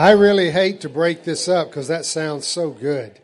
I 0.00 0.12
really 0.12 0.50
hate 0.50 0.80
to 0.80 0.88
break 0.88 1.24
this 1.24 1.46
up 1.46 1.68
because 1.68 1.88
that 1.88 2.06
sounds 2.06 2.46
so 2.46 2.70
good. 2.70 3.20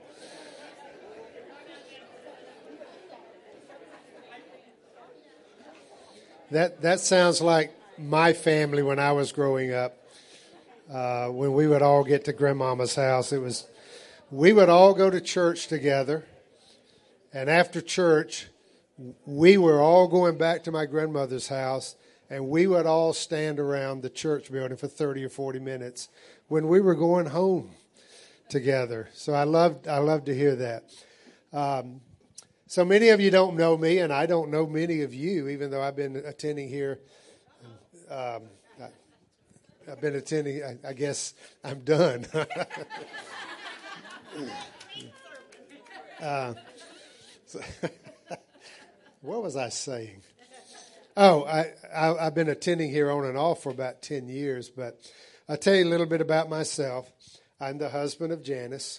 That 6.51 6.83
that 6.83 7.01
sounds 7.01 7.41
like 7.41 7.75
my 7.97 8.35
family 8.35 8.83
when 8.83 8.99
I 8.99 9.13
was 9.13 9.33
growing 9.33 9.73
up. 9.73 9.97
Uh, 10.93 11.29
when 11.29 11.55
we 11.55 11.67
would 11.67 11.81
all 11.81 12.05
get 12.05 12.27
to 12.27 12.35
grandmama's 12.35 12.95
house, 12.95 13.33
it 13.33 13.39
was 13.39 13.67
we 14.31 14.53
would 14.53 14.69
all 14.69 14.93
go 14.93 15.09
to 15.09 15.19
church 15.19 15.69
together, 15.69 16.27
and 17.33 17.49
after 17.49 17.81
church, 17.81 18.49
we 19.25 19.57
were 19.57 19.81
all 19.81 20.09
going 20.09 20.37
back 20.37 20.63
to 20.65 20.71
my 20.71 20.85
grandmother's 20.85 21.49
house, 21.49 21.97
and 22.29 22.51
we 22.51 22.67
would 22.67 22.85
all 22.85 23.15
stand 23.15 23.59
around 23.59 24.03
the 24.03 24.11
church 24.11 24.53
building 24.53 24.77
for 24.77 24.89
thirty 24.89 25.25
or 25.25 25.31
forty 25.31 25.59
minutes 25.59 26.11
when 26.49 26.69
we 26.69 26.81
were 26.81 26.95
going 26.95 27.27
home 27.27 27.71
together. 28.49 29.09
So 29.15 29.35
I 29.35 29.45
loved 29.45 29.89
I 29.89 29.99
loved 29.99 30.27
to 30.27 30.35
hear 30.35 30.57
that. 30.57 30.85
Um, 31.53 32.01
so 32.67 32.85
many 32.85 33.11
of 33.11 33.21
you 33.21 33.31
don't 33.31 33.57
know 33.57 33.77
me, 33.77 33.99
and 33.99 34.13
I 34.13 34.27
don't 34.27 34.51
know 34.51 34.67
many 34.67 35.03
of 35.03 35.15
you, 35.15 35.49
even 35.49 35.71
though 35.71 35.83
I've 35.83 35.95
been 35.97 36.17
attending 36.17 36.69
here. 36.69 36.99
Um, 38.11 38.43
I, 38.81 38.89
have 39.91 40.01
been 40.01 40.17
attending. 40.17 40.63
I, 40.65 40.77
I, 40.89 40.93
guess 40.93 41.35
I'm 41.63 41.81
done. 41.81 42.27
uh, 46.21 46.55
so 47.47 47.61
what 49.21 49.43
was 49.43 49.57
I 49.57 49.69
saying? 49.69 50.23
Oh, 51.17 51.45
I, 51.45 51.73
I, 51.95 52.25
have 52.25 52.35
been 52.35 52.49
attending 52.49 52.91
here 52.91 53.11
on 53.11 53.25
and 53.25 53.39
off 53.39 53.63
for 53.63 53.71
about 53.71 54.03
10 54.03 54.29
years, 54.29 54.69
but 54.69 55.01
I'll 55.49 55.57
tell 55.57 55.77
you 55.77 55.85
a 55.85 55.89
little 55.89 56.07
bit 56.07 56.21
about 56.21 56.49
myself. 56.49 57.09
I'm 57.61 57.79
the 57.79 57.91
husband 57.91 58.33
of 58.33 58.43
Janice. 58.43 58.99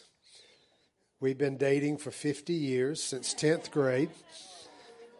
We've 1.19 1.37
been 1.37 1.57
dating 1.57 1.97
for 1.97 2.09
50 2.09 2.53
years, 2.53 3.03
since 3.03 3.33
10th 3.33 3.69
grade. 3.69 4.11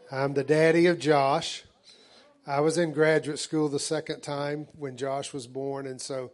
I'm 0.10 0.36
the 0.36 0.46
daddy 0.46 0.86
of 0.86 1.00
Josh. 1.00 1.66
I 2.46 2.62
was 2.62 2.78
in 2.78 2.94
graduate 2.94 3.40
school 3.40 3.68
the 3.68 3.78
second 3.78 4.22
time 4.22 4.68
when 4.78 4.96
Josh 4.96 5.34
was 5.34 5.48
born, 5.48 5.86
and 5.86 6.00
so 6.00 6.32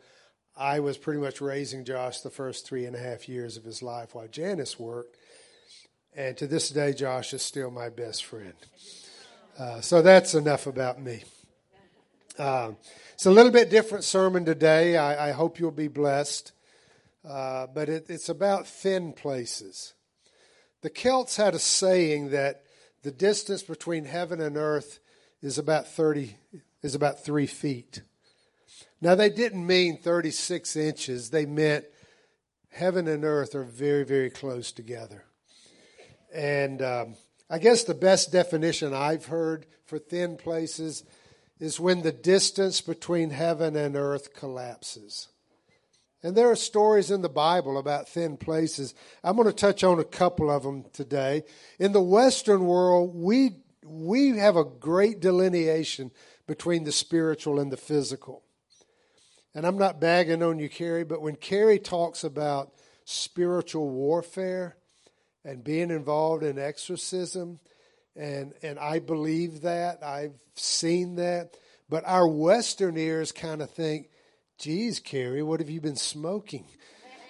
I 0.55 0.79
was 0.79 0.99
pretty 0.99 1.19
much 1.19 1.41
raising 1.41 1.85
Josh 1.85 2.21
the 2.21 2.29
first 2.29 2.67
three 2.67 2.85
and 2.85 2.95
a 2.95 2.99
half 2.99 3.27
years 3.27 3.57
of 3.57 3.63
his 3.63 3.81
life 3.81 4.13
while 4.13 4.27
Janice 4.27 4.77
worked. 4.77 5.17
And 6.15 6.37
to 6.37 6.45
this 6.45 6.69
day, 6.69 6.93
Josh 6.93 7.33
is 7.33 7.41
still 7.41 7.71
my 7.71 7.89
best 7.89 8.25
friend. 8.25 8.53
Uh, 9.57 9.81
so 9.81 10.03
that's 10.03 10.35
enough 10.35 10.67
about 10.67 11.01
me. 11.01 11.23
Uh, 12.37 12.71
it's 13.13 13.27
a 13.27 13.31
little 13.31 13.51
bit 13.51 13.69
different 13.69 14.03
sermon 14.03 14.43
today. 14.43 14.97
I, 14.97 15.29
I 15.29 15.31
hope 15.33 15.59
you'll 15.59 15.71
be 15.71 15.87
blessed. 15.87 16.51
Uh, 17.27 17.67
but 17.67 17.89
it, 17.89 18.09
it's 18.09 18.27
about 18.27 18.67
thin 18.67 19.13
places. 19.13 19.93
The 20.81 20.89
Celts 20.89 21.37
had 21.37 21.53
a 21.53 21.59
saying 21.59 22.31
that 22.31 22.63
the 23.03 23.11
distance 23.11 23.61
between 23.61 24.05
heaven 24.05 24.41
and 24.41 24.57
earth 24.57 24.99
is 25.41 25.57
about 25.57 25.87
30 25.87 26.35
is 26.81 26.95
about 26.95 27.23
three 27.23 27.47
feet. 27.47 28.01
Now 28.99 29.15
they 29.15 29.29
didn't 29.29 29.65
mean 29.65 29.97
36 29.97 30.75
inches. 30.75 31.29
They 31.29 31.45
meant 31.45 31.85
heaven 32.69 33.07
and 33.07 33.23
earth 33.23 33.53
are 33.53 33.63
very, 33.63 34.03
very 34.03 34.29
close 34.29 34.71
together. 34.71 35.23
And 36.33 36.81
um, 36.81 37.15
I 37.49 37.59
guess 37.59 37.83
the 37.83 37.93
best 37.93 38.31
definition 38.31 38.93
I've 38.93 39.27
heard 39.27 39.67
for 39.85 39.99
thin 39.99 40.35
places 40.35 41.03
is 41.63 41.79
when 41.79 42.01
the 42.01 42.11
distance 42.11 42.81
between 42.81 43.29
heaven 43.29 43.77
and 43.77 43.95
earth 43.95 44.33
collapses. 44.33 45.29
And 46.21 46.35
there 46.35 46.51
are 46.51 46.57
stories 46.57 47.09
in 47.09 47.21
the 47.21 47.29
Bible 47.29 47.77
about 47.77 48.09
thin 48.09 48.35
places. 48.35 48.93
I'm 49.23 49.37
going 49.37 49.47
to 49.47 49.53
touch 49.53 49.81
on 49.81 49.97
a 49.97 50.03
couple 50.03 50.51
of 50.51 50.63
them 50.63 50.83
today. 50.91 51.43
In 51.79 51.93
the 51.93 52.01
Western 52.01 52.65
world, 52.65 53.15
we, 53.15 53.61
we 53.85 54.37
have 54.39 54.57
a 54.57 54.65
great 54.65 55.21
delineation 55.21 56.11
between 56.47 56.83
the 56.83 56.91
spiritual 56.91 57.61
and 57.61 57.71
the 57.71 57.77
physical. 57.77 58.43
And 59.55 59.65
I'm 59.65 59.77
not 59.77 60.01
bagging 60.01 60.43
on 60.43 60.59
you, 60.59 60.67
Carrie, 60.67 61.05
but 61.05 61.21
when 61.21 61.37
Carrie 61.37 61.79
talks 61.79 62.25
about 62.25 62.73
spiritual 63.05 63.89
warfare 63.89 64.75
and 65.45 65.63
being 65.63 65.91
involved 65.91 66.43
in 66.43 66.59
exorcism, 66.59 67.61
and, 68.15 68.53
and 68.61 68.79
I 68.79 68.99
believe 68.99 69.61
that, 69.61 70.03
I've 70.03 70.35
seen 70.55 71.15
that, 71.15 71.55
but 71.89 72.03
our 72.05 72.27
Western 72.27 72.97
ears 72.97 73.31
kind 73.31 73.61
of 73.61 73.69
think, 73.71 74.09
geez, 74.57 74.99
Carrie, 74.99 75.43
what 75.43 75.59
have 75.59 75.69
you 75.69 75.81
been 75.81 75.95
smoking? 75.95 76.65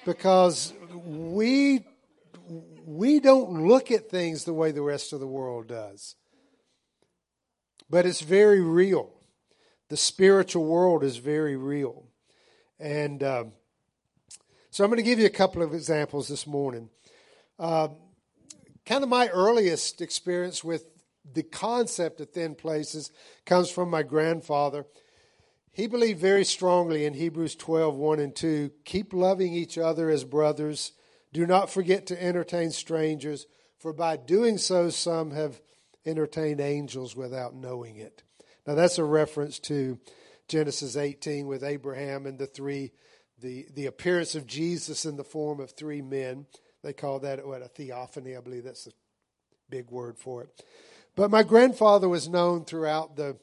Because 0.06 0.74
we 1.06 1.86
we 2.86 3.20
don't 3.20 3.68
look 3.68 3.92
at 3.92 4.10
things 4.10 4.44
the 4.44 4.54
way 4.54 4.72
the 4.72 4.82
rest 4.82 5.14
of 5.14 5.20
the 5.20 5.28
world 5.28 5.68
does. 5.68 6.16
But 7.90 8.06
it's 8.06 8.22
very 8.22 8.62
real. 8.62 9.12
The 9.90 9.98
spiritual 9.98 10.66
world 10.66 11.04
is 11.04 11.18
very 11.18 11.56
real. 11.56 12.06
And 12.80 13.24
uh, 13.24 13.46
so 14.72 14.84
I'm 14.84 14.90
going 14.90 14.98
to 14.98 15.04
give 15.04 15.20
you 15.20 15.26
a 15.26 15.30
couple 15.30 15.62
of 15.62 15.74
examples 15.74 16.28
this 16.28 16.48
morning. 16.48 16.90
Uh, 17.60 17.90
kind 18.86 19.04
of 19.04 19.10
my 19.10 19.30
earliest 19.30 20.02
experience 20.02 20.64
with 20.64 20.86
the 21.32 21.44
concept 21.44 22.20
of 22.22 22.30
thin 22.30 22.56
places 22.56 23.12
comes 23.46 23.70
from 23.70 23.90
my 23.90 24.04
grandfather. 24.04 24.86
He 25.72 25.88
believed 25.88 26.20
very 26.20 26.46
strongly 26.46 27.06
in 27.06 27.14
Hebrews 27.14 27.56
12, 27.56 27.96
1 27.96 28.20
and 28.20 28.36
2. 28.36 28.72
Keep 28.86 29.14
loving 29.14 29.54
each 29.54 29.78
other 29.78 30.10
as 30.10 30.24
brothers. 30.24 30.92
Do 31.32 31.48
not 31.48 31.70
forget 31.70 32.06
to 32.08 32.24
entertain 32.24 32.70
strangers, 32.72 33.48
for 33.80 33.92
by 33.92 34.18
doing 34.18 34.60
so, 34.60 34.90
some 34.90 35.32
have 35.32 35.62
entertained 36.06 36.62
angels 36.62 37.16
without 37.16 37.56
knowing 37.56 37.98
it. 37.98 38.22
Now, 38.68 38.76
that's 38.76 39.00
a 39.00 39.04
reference 39.04 39.58
to 39.60 40.00
Genesis 40.48 40.96
18 40.96 41.48
with 41.48 41.64
Abraham 41.64 42.26
and 42.26 42.38
the 42.38 42.46
three, 42.46 42.92
the, 43.42 43.66
the 43.74 43.88
appearance 43.88 44.36
of 44.36 44.46
Jesus 44.46 45.06
in 45.06 45.16
the 45.18 45.24
form 45.24 45.60
of 45.60 45.72
three 45.72 46.02
men. 46.02 46.46
They 46.84 46.94
call 46.94 47.20
that 47.20 47.46
what, 47.48 47.62
a 47.62 47.68
theophany, 47.68 48.36
I 48.36 48.42
believe 48.42 48.66
that's 48.66 48.86
the 48.86 48.94
big 49.70 49.90
word 49.90 50.18
for 50.18 50.44
it. 50.44 50.64
But 51.16 51.32
my 51.32 51.44
grandfather 51.44 52.10
was 52.10 52.28
known 52.28 52.66
throughout 52.66 53.16
the 53.16 53.38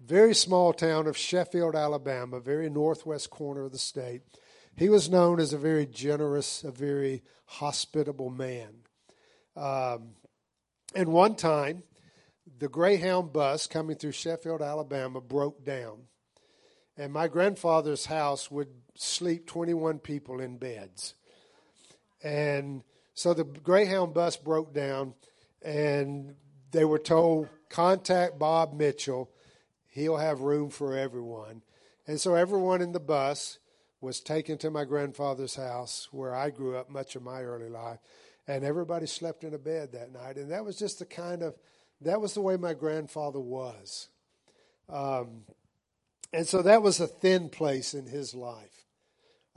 very 0.00 0.34
small 0.34 0.72
town 0.72 1.06
of 1.06 1.16
Sheffield, 1.16 1.74
Alabama, 1.74 2.38
very 2.38 2.70
northwest 2.70 3.30
corner 3.30 3.64
of 3.64 3.72
the 3.72 3.78
state. 3.78 4.22
He 4.76 4.88
was 4.88 5.10
known 5.10 5.40
as 5.40 5.52
a 5.52 5.58
very 5.58 5.86
generous, 5.86 6.62
a 6.62 6.70
very 6.70 7.22
hospitable 7.46 8.30
man. 8.30 8.68
Um, 9.56 10.10
and 10.94 11.12
one 11.12 11.34
time, 11.34 11.82
the 12.58 12.68
Greyhound 12.68 13.32
bus 13.32 13.66
coming 13.66 13.96
through 13.96 14.12
Sheffield, 14.12 14.62
Alabama, 14.62 15.20
broke 15.20 15.64
down. 15.64 16.02
And 16.96 17.12
my 17.12 17.26
grandfather's 17.28 18.06
house 18.06 18.50
would 18.50 18.68
sleep 18.94 19.46
21 19.46 19.98
people 19.98 20.40
in 20.40 20.58
beds. 20.58 21.14
And 22.22 22.82
so 23.14 23.34
the 23.34 23.44
Greyhound 23.44 24.14
bus 24.14 24.36
broke 24.36 24.72
down, 24.74 25.14
and 25.62 26.34
they 26.70 26.84
were 26.84 26.98
told, 26.98 27.48
contact 27.68 28.38
Bob 28.38 28.72
Mitchell 28.74 29.30
He'll 29.98 30.18
have 30.18 30.42
room 30.42 30.70
for 30.70 30.96
everyone. 30.96 31.62
And 32.06 32.20
so 32.20 32.36
everyone 32.36 32.82
in 32.82 32.92
the 32.92 33.00
bus 33.00 33.58
was 34.00 34.20
taken 34.20 34.56
to 34.58 34.70
my 34.70 34.84
grandfather's 34.84 35.56
house 35.56 36.06
where 36.12 36.32
I 36.32 36.50
grew 36.50 36.76
up 36.76 36.88
much 36.88 37.16
of 37.16 37.22
my 37.24 37.42
early 37.42 37.68
life. 37.68 37.98
And 38.46 38.64
everybody 38.64 39.06
slept 39.06 39.42
in 39.42 39.54
a 39.54 39.58
bed 39.58 39.90
that 39.92 40.12
night. 40.12 40.36
And 40.36 40.52
that 40.52 40.64
was 40.64 40.78
just 40.78 41.00
the 41.00 41.04
kind 41.04 41.42
of, 41.42 41.56
that 42.00 42.20
was 42.20 42.34
the 42.34 42.40
way 42.40 42.56
my 42.56 42.74
grandfather 42.74 43.40
was. 43.40 44.08
Um, 44.88 45.42
and 46.32 46.46
so 46.46 46.62
that 46.62 46.80
was 46.80 47.00
a 47.00 47.08
thin 47.08 47.48
place 47.48 47.92
in 47.92 48.06
his 48.06 48.36
life. 48.36 48.86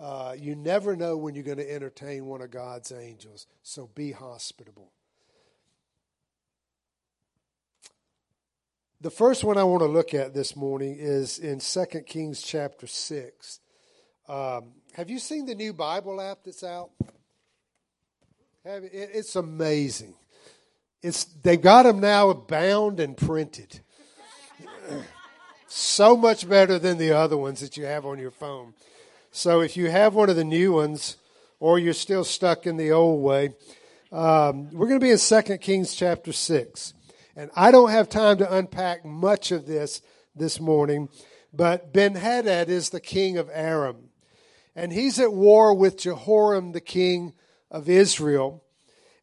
Uh, 0.01 0.33
you 0.35 0.55
never 0.55 0.95
know 0.95 1.15
when 1.15 1.35
you're 1.35 1.43
going 1.43 1.57
to 1.57 1.71
entertain 1.71 2.25
one 2.25 2.41
of 2.41 2.49
God's 2.49 2.91
angels, 2.91 3.45
so 3.61 3.87
be 3.93 4.11
hospitable. 4.11 4.91
The 8.99 9.11
first 9.11 9.43
one 9.43 9.59
I 9.59 9.63
want 9.63 9.81
to 9.81 9.87
look 9.87 10.15
at 10.15 10.33
this 10.33 10.55
morning 10.55 10.97
is 10.99 11.37
in 11.37 11.59
2 11.59 11.85
Kings 12.07 12.41
chapter 12.41 12.87
6. 12.87 13.59
Um, 14.27 14.71
have 14.93 15.11
you 15.11 15.19
seen 15.19 15.45
the 15.45 15.53
new 15.53 15.71
Bible 15.71 16.19
app 16.19 16.39
that's 16.45 16.63
out? 16.63 16.89
Have, 18.65 18.83
it, 18.83 18.91
it's 18.91 19.35
amazing. 19.35 20.15
It's 21.03 21.25
they've 21.25 21.61
got 21.61 21.83
them 21.83 21.99
now 21.99 22.33
bound 22.33 22.99
and 22.99 23.15
printed. 23.15 23.81
so 25.67 26.17
much 26.17 26.49
better 26.49 26.79
than 26.79 26.97
the 26.97 27.11
other 27.11 27.37
ones 27.37 27.59
that 27.59 27.77
you 27.77 27.85
have 27.85 28.05
on 28.05 28.17
your 28.17 28.31
phone. 28.31 28.73
So 29.33 29.61
if 29.61 29.77
you 29.77 29.89
have 29.89 30.13
one 30.13 30.29
of 30.29 30.35
the 30.35 30.43
new 30.43 30.73
ones, 30.73 31.15
or 31.61 31.79
you're 31.79 31.93
still 31.93 32.25
stuck 32.25 32.67
in 32.67 32.75
the 32.75 32.91
old 32.91 33.23
way, 33.23 33.55
um, 34.11 34.69
we're 34.71 34.87
going 34.87 34.99
to 34.99 35.05
be 35.05 35.11
in 35.11 35.17
2 35.17 35.57
Kings 35.59 35.95
chapter 35.95 36.33
6. 36.33 36.93
And 37.37 37.49
I 37.55 37.71
don't 37.71 37.91
have 37.91 38.09
time 38.09 38.39
to 38.39 38.53
unpack 38.53 39.05
much 39.05 39.53
of 39.53 39.65
this 39.65 40.01
this 40.35 40.59
morning, 40.59 41.07
but 41.53 41.93
Ben 41.93 42.15
Hadad 42.15 42.69
is 42.69 42.89
the 42.89 42.99
king 42.99 43.37
of 43.37 43.49
Aram. 43.53 44.09
and 44.75 44.91
he's 44.91 45.17
at 45.17 45.33
war 45.33 45.73
with 45.73 45.97
Jehoram, 45.97 46.73
the 46.73 46.81
king 46.81 47.33
of 47.69 47.87
Israel. 47.87 48.65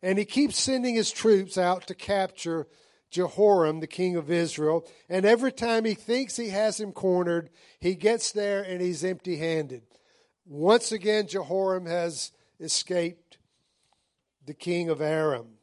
And 0.02 0.18
he 0.18 0.24
keeps 0.24 0.58
sending 0.58 0.94
his 0.94 1.10
troops 1.10 1.58
out 1.58 1.86
to 1.86 1.94
capture 1.94 2.66
Jehoram, 3.10 3.80
the 3.80 3.86
king 3.86 4.16
of 4.16 4.30
Israel. 4.30 4.86
And 5.08 5.26
every 5.26 5.52
time 5.52 5.84
he 5.84 5.94
thinks 5.94 6.36
he 6.36 6.48
has 6.48 6.80
him 6.80 6.92
cornered, 6.92 7.50
he 7.78 7.94
gets 7.94 8.32
there 8.32 8.62
and 8.62 8.80
he's 8.80 9.04
empty 9.04 9.36
handed. 9.36 9.82
Once 10.48 10.92
again, 10.92 11.26
Jehoram 11.26 11.84
has 11.84 12.32
escaped 12.58 13.36
the 14.46 14.54
king 14.54 14.88
of 14.88 15.02
Aram. 15.02 15.58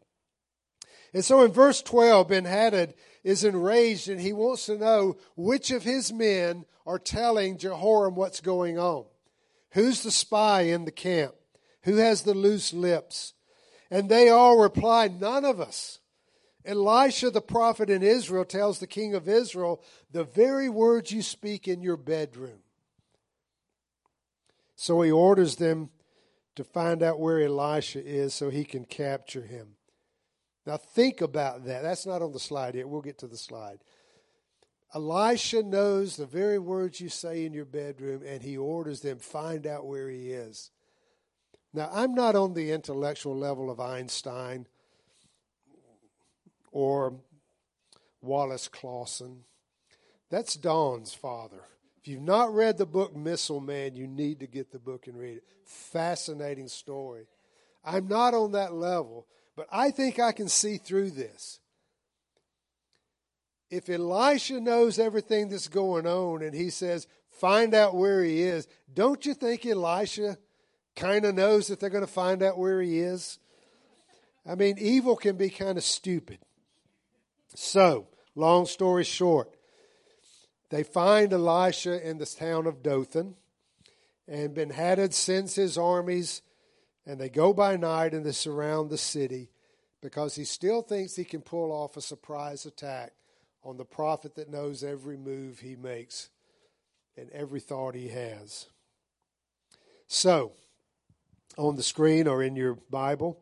And 1.12 1.26
so 1.26 1.42
in 1.44 1.52
verse 1.52 1.82
12, 1.82 2.28
Ben 2.28 2.46
Hadad 2.46 2.94
is 3.24 3.44
enraged 3.44 4.10
and 4.10 4.22
he 4.22 4.32
wants 4.32 4.68
to 4.68 4.78
know 4.78 5.18
which 5.36 5.72
of 5.72 5.84
his 5.84 6.14
men 6.14 6.66
are 6.86 7.00
telling 7.00 7.58
Jehoram 7.58 8.16
what's 8.16 8.42
going 8.42 8.78
on. 8.78 9.06
Who's 9.72 10.04
the 10.04 10.12
spy 10.12 10.62
in 10.62 10.86
the 10.86 10.92
camp? 10.92 11.34
Who 11.84 11.96
has 11.96 12.22
the 12.22 12.36
loose 12.36 12.72
lips? 12.72 13.34
And 13.90 14.08
they 14.08 14.30
all 14.30 14.60
reply, 14.60 15.08
None 15.08 15.46
of 15.46 15.60
us. 15.60 16.00
Elisha 16.64 17.32
the 17.32 17.42
prophet 17.42 17.90
in 17.90 18.04
Israel 18.04 18.46
tells 18.46 18.80
the 18.80 18.88
king 18.88 19.16
of 19.16 19.28
Israel 19.28 19.82
the 20.12 20.24
very 20.24 20.70
words 20.70 21.12
you 21.12 21.22
speak 21.22 21.68
in 21.68 21.82
your 21.82 21.98
bedroom. 21.98 22.60
So 24.76 25.02
he 25.02 25.12
orders 25.12 25.56
them 25.56 25.90
to 26.56 26.64
find 26.64 27.04
out 27.04 27.20
where 27.20 27.42
Elisha 27.42 28.06
is 28.06 28.34
so 28.34 28.50
he 28.50 28.64
can 28.64 28.86
capture 28.86 29.44
him. 29.44 29.76
Now 30.66 30.78
think 30.78 31.22
about 31.22 31.66
that. 31.66 31.84
That's 31.84 32.06
not 32.06 32.22
on 32.22 32.32
the 32.32 32.40
slide 32.40 32.76
yet. 32.76 32.90
We'll 32.90 33.02
get 33.02 33.20
to 33.20 33.28
the 33.28 33.38
slide. 33.38 33.80
Elisha 34.94 35.62
knows 35.62 36.16
the 36.16 36.26
very 36.26 36.58
words 36.58 37.02
you 37.02 37.10
say 37.10 37.46
in 37.46 37.54
your 37.54 37.66
bedroom, 37.66 38.22
and 38.26 38.42
he 38.42 38.58
orders 38.58 39.02
them 39.02 39.20
find 39.20 39.68
out 39.68 39.86
where 39.86 40.10
he 40.10 40.32
is. 40.32 40.72
Now, 41.74 41.90
I'm 41.92 42.16
not 42.16 42.36
on 42.36 42.54
the 42.54 42.72
intellectual 42.72 43.36
level 43.36 43.70
of 43.70 43.82
Einstein 43.82 44.68
or 46.72 47.16
Wallace 48.22 48.70
Clawson. 48.70 49.44
That's 50.30 50.56
Dawn's 50.56 51.14
father. 51.14 51.64
If 52.06 52.10
you've 52.10 52.22
not 52.22 52.54
read 52.54 52.78
the 52.78 52.86
book 52.86 53.16
Missile 53.16 53.60
Man, 53.60 53.96
you 53.96 54.06
need 54.06 54.42
to 54.42 54.46
get 54.46 54.72
the 54.72 54.78
book 54.78 55.08
and 55.08 55.18
read 55.18 55.38
it. 55.38 55.44
Fascinating 55.66 56.68
story. 56.68 57.26
I'm 57.84 58.08
not 58.08 58.36
on 58.36 58.52
that 58.52 58.76
level, 58.76 59.26
but 59.56 59.66
I 59.72 59.90
think 59.90 60.20
I 60.20 60.32
can 60.32 60.48
see 60.48 60.78
through 60.78 61.10
this. 61.10 61.60
If 63.72 63.90
Elisha 63.90 64.60
knows 64.60 65.00
everything 65.00 65.50
that's 65.50 65.68
going 65.68 66.06
on 66.06 66.44
and 66.44 66.54
he 66.54 66.70
says, 66.70 67.08
find 67.32 67.74
out 67.74 67.96
where 67.96 68.24
he 68.24 68.44
is, 68.44 68.68
don't 68.94 69.26
you 69.26 69.34
think 69.34 69.66
Elisha 69.66 70.38
kind 70.96 71.26
of 71.26 71.34
knows 71.34 71.70
that 71.70 71.80
they're 71.80 71.90
going 71.90 72.06
to 72.06 72.12
find 72.12 72.44
out 72.44 72.60
where 72.60 72.84
he 72.84 73.00
is. 73.00 73.40
I 74.46 74.54
mean, 74.54 74.78
evil 74.78 75.16
can 75.16 75.38
be 75.38 75.50
kind 75.50 75.76
of 75.76 75.84
stupid. 75.84 76.38
So, 77.56 78.06
long 78.36 78.68
story 78.68 79.06
short, 79.06 79.55
they 80.70 80.84
find 80.84 81.32
Elisha 81.32 82.08
in 82.08 82.18
the 82.18 82.26
town 82.26 82.68
of 82.68 82.82
Dothan, 82.84 83.36
and 84.28 84.54
Ben 84.54 84.72
Hadad 84.72 85.14
sends 85.14 85.56
his 85.56 85.78
armies, 85.78 86.42
and 87.06 87.20
they 87.20 87.30
go 87.30 87.54
by 87.54 87.78
night 87.78 88.14
and 88.14 88.26
they 88.26 88.32
surround 88.32 88.90
the 88.90 88.98
city 88.98 89.50
because 90.02 90.36
he 90.36 90.44
still 90.44 90.82
thinks 90.82 91.16
he 91.16 91.24
can 91.24 91.42
pull 91.42 91.72
off 91.72 91.98
a 91.98 92.02
surprise 92.02 92.66
attack 92.66 93.14
on 93.64 93.78
the 93.78 93.86
prophet 93.86 94.36
that 94.36 94.50
knows 94.50 94.84
every 94.84 95.18
move 95.18 95.60
he 95.60 95.76
makes 95.76 96.30
and 97.18 97.30
every 97.32 97.60
thought 97.60 97.96
he 97.96 98.10
has. 98.10 98.68
So, 100.08 100.54
on 101.58 101.76
the 101.76 101.84
screen 101.84 102.28
or 102.28 102.44
in 102.44 102.56
your 102.56 102.76
Bible. 102.90 103.42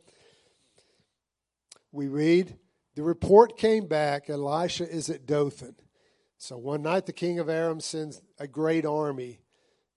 We 1.92 2.08
read, 2.08 2.56
The 2.96 3.04
report 3.04 3.58
came 3.58 3.88
back, 3.88 4.30
Elisha 4.30 4.90
is 4.90 5.10
at 5.10 5.26
Dothan. 5.26 5.76
So 6.44 6.58
one 6.58 6.82
night 6.82 7.06
the 7.06 7.14
king 7.14 7.40
of 7.40 7.48
Aram 7.48 7.80
sends 7.80 8.22
a 8.38 8.50
great 8.50 8.86
army 8.86 9.40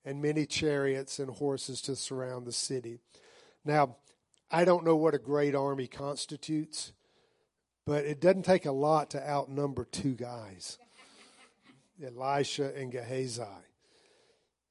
and 0.04 0.22
many 0.22 0.46
chariots 0.46 1.18
and 1.18 1.28
horses 1.28 1.82
to 1.82 1.96
surround 1.96 2.46
the 2.46 2.52
city. 2.52 3.00
Now, 3.64 3.96
I 4.48 4.64
don't 4.64 4.84
know 4.84 4.94
what 4.94 5.16
a 5.16 5.18
great 5.18 5.56
army 5.56 5.88
constitutes, 5.88 6.92
but 7.84 8.04
it 8.04 8.20
doesn't 8.20 8.44
take 8.44 8.64
a 8.64 8.70
lot 8.70 9.10
to 9.10 9.28
outnumber 9.28 9.86
two 9.86 10.14
guys 10.14 10.78
Elisha 12.00 12.72
and 12.76 12.92
Gehazi. 12.92 13.42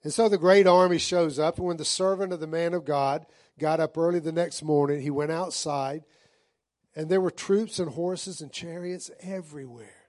And 0.01 0.13
so 0.13 0.29
the 0.29 0.37
great 0.37 0.67
army 0.67 0.97
shows 0.97 1.39
up, 1.39 1.57
and 1.57 1.67
when 1.67 1.75
the 1.75 1.83
servant 1.83 2.31
of 2.31 2.39
the 2.39 2.47
man 2.47 2.73
of 2.73 2.85
God 2.85 3.25
got 3.59 3.81
up 3.81 3.97
early 3.97 4.19
the 4.19 4.31
next 4.31 4.63
morning, 4.63 5.01
he 5.01 5.09
went 5.09 5.31
outside, 5.31 6.05
and 6.95 7.09
there 7.09 7.19
were 7.19 7.31
troops 7.31 7.79
and 7.79 7.91
horses 7.91 8.39
and 8.39 8.53
chariots 8.53 9.11
everywhere. 9.19 10.04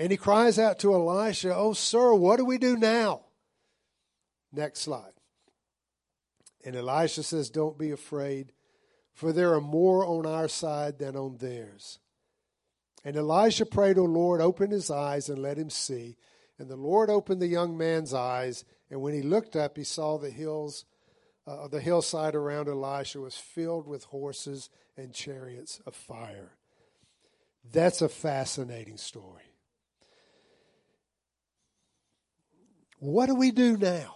And 0.00 0.10
he 0.10 0.16
cries 0.16 0.58
out 0.58 0.78
to 0.78 0.94
Elisha, 0.94 1.54
Oh, 1.54 1.74
sir, 1.74 2.14
what 2.14 2.38
do 2.38 2.46
we 2.46 2.56
do 2.56 2.74
now? 2.74 3.20
Next 4.50 4.80
slide. 4.80 5.12
And 6.64 6.74
Elisha 6.74 7.22
says, 7.22 7.50
Don't 7.50 7.76
be 7.76 7.90
afraid, 7.90 8.52
for 9.12 9.30
there 9.30 9.52
are 9.52 9.60
more 9.60 10.06
on 10.06 10.24
our 10.24 10.48
side 10.48 10.98
than 10.98 11.16
on 11.16 11.36
theirs. 11.36 11.98
And 13.04 13.14
Elisha 13.14 13.66
prayed, 13.66 13.98
O 13.98 14.04
Lord, 14.04 14.40
open 14.40 14.70
his 14.70 14.90
eyes 14.90 15.28
and 15.28 15.42
let 15.42 15.58
him 15.58 15.68
see. 15.68 16.16
And 16.58 16.70
the 16.70 16.76
Lord 16.76 17.10
opened 17.10 17.42
the 17.42 17.46
young 17.46 17.76
man's 17.76 18.14
eyes, 18.14 18.64
and 18.90 19.02
when 19.02 19.12
he 19.12 19.20
looked 19.20 19.54
up, 19.54 19.76
he 19.76 19.84
saw 19.84 20.16
the 20.16 20.30
hills, 20.30 20.86
uh, 21.46 21.68
the 21.68 21.80
hillside 21.82 22.34
around 22.34 22.68
Elisha 22.68 23.20
was 23.20 23.36
filled 23.36 23.86
with 23.86 24.04
horses 24.04 24.70
and 24.96 25.12
chariots 25.12 25.78
of 25.86 25.94
fire. 25.94 26.52
That's 27.70 28.00
a 28.00 28.08
fascinating 28.08 28.96
story. 28.96 29.49
What 33.00 33.26
do 33.26 33.34
we 33.34 33.50
do 33.50 33.76
now? 33.76 34.14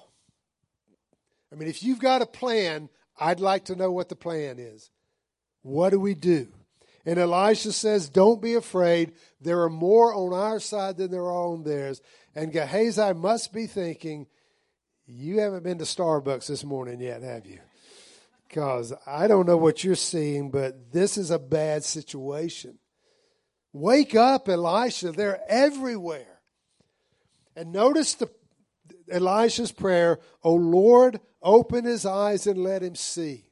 I 1.51 1.57
mean, 1.57 1.69
if 1.69 1.83
you've 1.83 2.01
got 2.01 2.23
a 2.23 2.27
plan, 2.27 2.91
I'd 3.19 3.41
like 3.41 3.67
to 3.67 3.77
know 3.77 3.91
what 3.91 4.09
the 4.09 4.17
plan 4.17 4.59
is. 4.59 4.91
What 5.63 5.91
do 5.91 5.99
we 5.99 6.15
do? 6.15 6.49
And 7.07 7.19
Elisha 7.19 7.73
says, 7.73 8.09
Don't 8.09 8.43
be 8.43 8.55
afraid. 8.55 9.13
There 9.41 9.63
are 9.63 9.71
more 9.71 10.15
on 10.15 10.33
our 10.33 10.61
side 10.61 10.99
than 10.99 11.11
there 11.11 11.23
are 11.23 11.53
on 11.53 11.65
theirs. 11.65 12.03
And 12.35 12.53
Gehazi 12.53 13.15
must 13.15 13.53
be 13.53 13.67
thinking, 13.67 14.27
You 15.07 15.41
haven't 15.41 15.65
been 15.65 15.79
to 15.79 15.85
Starbucks 15.85 16.47
this 16.47 16.65
morning 16.65 17.01
yet, 17.01 17.23
have 17.23 17.47
you? 17.47 17.61
Because 18.49 18.93
I 19.07 19.27
don't 19.27 19.47
know 19.47 19.57
what 19.57 19.83
you're 19.83 19.95
seeing, 19.95 20.51
but 20.51 20.93
this 20.93 21.17
is 21.17 21.31
a 21.31 21.39
bad 21.39 21.85
situation. 21.85 22.79
Wake 23.73 24.15
up, 24.15 24.49
Elisha. 24.49 25.13
They're 25.13 25.41
everywhere. 25.49 26.41
And 27.57 27.73
notice 27.73 28.15
the 28.15 28.29
Elisha's 29.11 29.73
prayer, 29.73 30.19
O 30.43 30.55
Lord, 30.55 31.21
open 31.43 31.85
his 31.85 32.07
eyes 32.07 32.47
and 32.47 32.63
let 32.63 32.83
him 32.83 32.95
see. 32.95 33.47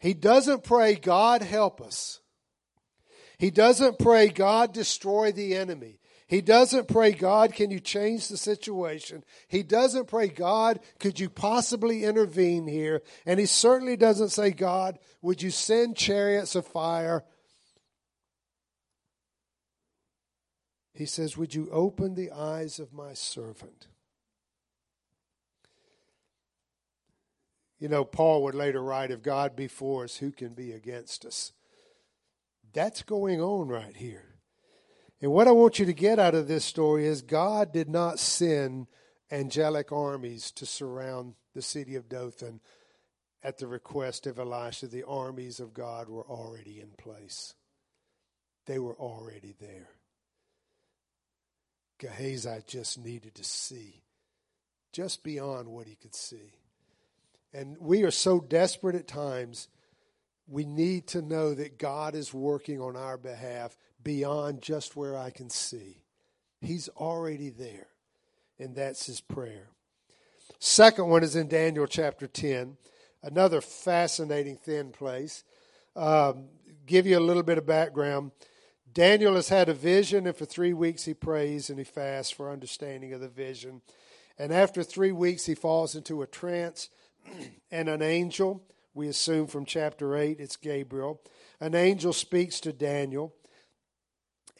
He 0.00 0.14
doesn't 0.14 0.64
pray, 0.64 0.94
God 0.94 1.42
help 1.42 1.80
us. 1.80 2.20
He 3.38 3.50
doesn't 3.50 3.98
pray, 3.98 4.28
God 4.28 4.72
destroy 4.72 5.32
the 5.32 5.54
enemy. 5.54 6.00
He 6.28 6.42
doesn't 6.42 6.88
pray, 6.88 7.12
God, 7.12 7.54
can 7.54 7.70
you 7.70 7.80
change 7.80 8.28
the 8.28 8.36
situation? 8.36 9.24
He 9.48 9.62
doesn't 9.62 10.08
pray, 10.08 10.28
God, 10.28 10.80
could 11.00 11.18
you 11.18 11.30
possibly 11.30 12.04
intervene 12.04 12.66
here? 12.66 13.00
And 13.24 13.40
he 13.40 13.46
certainly 13.46 13.96
doesn't 13.96 14.28
say, 14.28 14.50
God, 14.50 14.98
would 15.22 15.40
you 15.40 15.50
send 15.50 15.96
chariots 15.96 16.54
of 16.54 16.66
fire? 16.66 17.24
He 20.98 21.06
says, 21.06 21.36
Would 21.36 21.54
you 21.54 21.68
open 21.70 22.16
the 22.16 22.32
eyes 22.32 22.80
of 22.80 22.92
my 22.92 23.14
servant? 23.14 23.86
You 27.78 27.88
know, 27.88 28.04
Paul 28.04 28.42
would 28.42 28.56
later 28.56 28.82
write, 28.82 29.12
If 29.12 29.22
God 29.22 29.54
be 29.54 29.68
for 29.68 30.02
us, 30.02 30.16
who 30.16 30.32
can 30.32 30.54
be 30.54 30.72
against 30.72 31.24
us? 31.24 31.52
That's 32.72 33.02
going 33.02 33.40
on 33.40 33.68
right 33.68 33.94
here. 33.94 34.24
And 35.22 35.30
what 35.30 35.46
I 35.46 35.52
want 35.52 35.78
you 35.78 35.86
to 35.86 35.92
get 35.92 36.18
out 36.18 36.34
of 36.34 36.48
this 36.48 36.64
story 36.64 37.06
is 37.06 37.22
God 37.22 37.72
did 37.72 37.88
not 37.88 38.18
send 38.18 38.88
angelic 39.30 39.92
armies 39.92 40.50
to 40.50 40.66
surround 40.66 41.34
the 41.54 41.62
city 41.62 41.94
of 41.94 42.08
Dothan 42.08 42.58
at 43.44 43.58
the 43.58 43.68
request 43.68 44.26
of 44.26 44.40
Elisha. 44.40 44.88
The 44.88 45.04
armies 45.06 45.60
of 45.60 45.72
God 45.72 46.08
were 46.08 46.26
already 46.26 46.80
in 46.80 46.90
place, 46.98 47.54
they 48.66 48.80
were 48.80 48.96
already 48.96 49.54
there. 49.60 49.90
Gehazi 51.98 52.62
just 52.66 52.98
needed 52.98 53.34
to 53.36 53.44
see, 53.44 54.02
just 54.92 55.22
beyond 55.22 55.68
what 55.68 55.86
he 55.86 55.94
could 55.94 56.14
see. 56.14 56.54
And 57.52 57.76
we 57.80 58.02
are 58.04 58.10
so 58.10 58.40
desperate 58.40 58.94
at 58.94 59.08
times, 59.08 59.68
we 60.46 60.64
need 60.64 61.06
to 61.08 61.22
know 61.22 61.54
that 61.54 61.78
God 61.78 62.14
is 62.14 62.32
working 62.32 62.80
on 62.80 62.96
our 62.96 63.18
behalf 63.18 63.76
beyond 64.02 64.62
just 64.62 64.96
where 64.96 65.16
I 65.16 65.30
can 65.30 65.50
see. 65.50 66.02
He's 66.60 66.88
already 66.90 67.50
there, 67.50 67.88
and 68.58 68.74
that's 68.74 69.06
his 69.06 69.20
prayer. 69.20 69.68
Second 70.58 71.08
one 71.08 71.22
is 71.22 71.36
in 71.36 71.48
Daniel 71.48 71.86
chapter 71.86 72.26
10, 72.26 72.76
another 73.22 73.60
fascinating 73.60 74.56
thin 74.56 74.90
place. 74.90 75.44
Um, 75.94 76.46
give 76.86 77.06
you 77.06 77.18
a 77.18 77.20
little 77.20 77.42
bit 77.42 77.58
of 77.58 77.66
background. 77.66 78.32
Daniel 78.92 79.34
has 79.34 79.48
had 79.48 79.68
a 79.68 79.74
vision, 79.74 80.26
and 80.26 80.36
for 80.36 80.44
three 80.44 80.72
weeks 80.72 81.04
he 81.04 81.14
prays 81.14 81.70
and 81.70 81.78
he 81.78 81.84
fasts 81.84 82.32
for 82.32 82.50
understanding 82.50 83.12
of 83.12 83.20
the 83.20 83.28
vision. 83.28 83.82
And 84.38 84.52
after 84.52 84.82
three 84.82 85.12
weeks, 85.12 85.46
he 85.46 85.54
falls 85.54 85.94
into 85.94 86.22
a 86.22 86.26
trance, 86.26 86.90
and 87.70 87.88
an 87.88 88.02
angel, 88.02 88.62
we 88.94 89.08
assume 89.08 89.46
from 89.46 89.64
chapter 89.64 90.16
8, 90.16 90.40
it's 90.40 90.56
Gabriel, 90.56 91.20
an 91.60 91.74
angel 91.74 92.12
speaks 92.12 92.60
to 92.60 92.72
Daniel, 92.72 93.34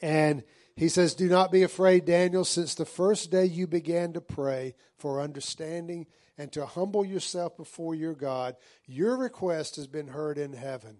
and 0.01 0.43
he 0.75 0.89
says, 0.89 1.13
Do 1.13 1.27
not 1.27 1.51
be 1.51 1.63
afraid, 1.63 2.05
Daniel, 2.05 2.45
since 2.45 2.75
the 2.75 2.85
first 2.85 3.31
day 3.31 3.45
you 3.45 3.67
began 3.67 4.13
to 4.13 4.21
pray 4.21 4.75
for 4.97 5.21
understanding 5.21 6.07
and 6.37 6.51
to 6.53 6.65
humble 6.65 7.05
yourself 7.05 7.57
before 7.57 7.95
your 7.95 8.13
God, 8.13 8.55
your 8.85 9.17
request 9.17 9.75
has 9.75 9.87
been 9.87 10.07
heard 10.07 10.37
in 10.37 10.53
heaven. 10.53 10.97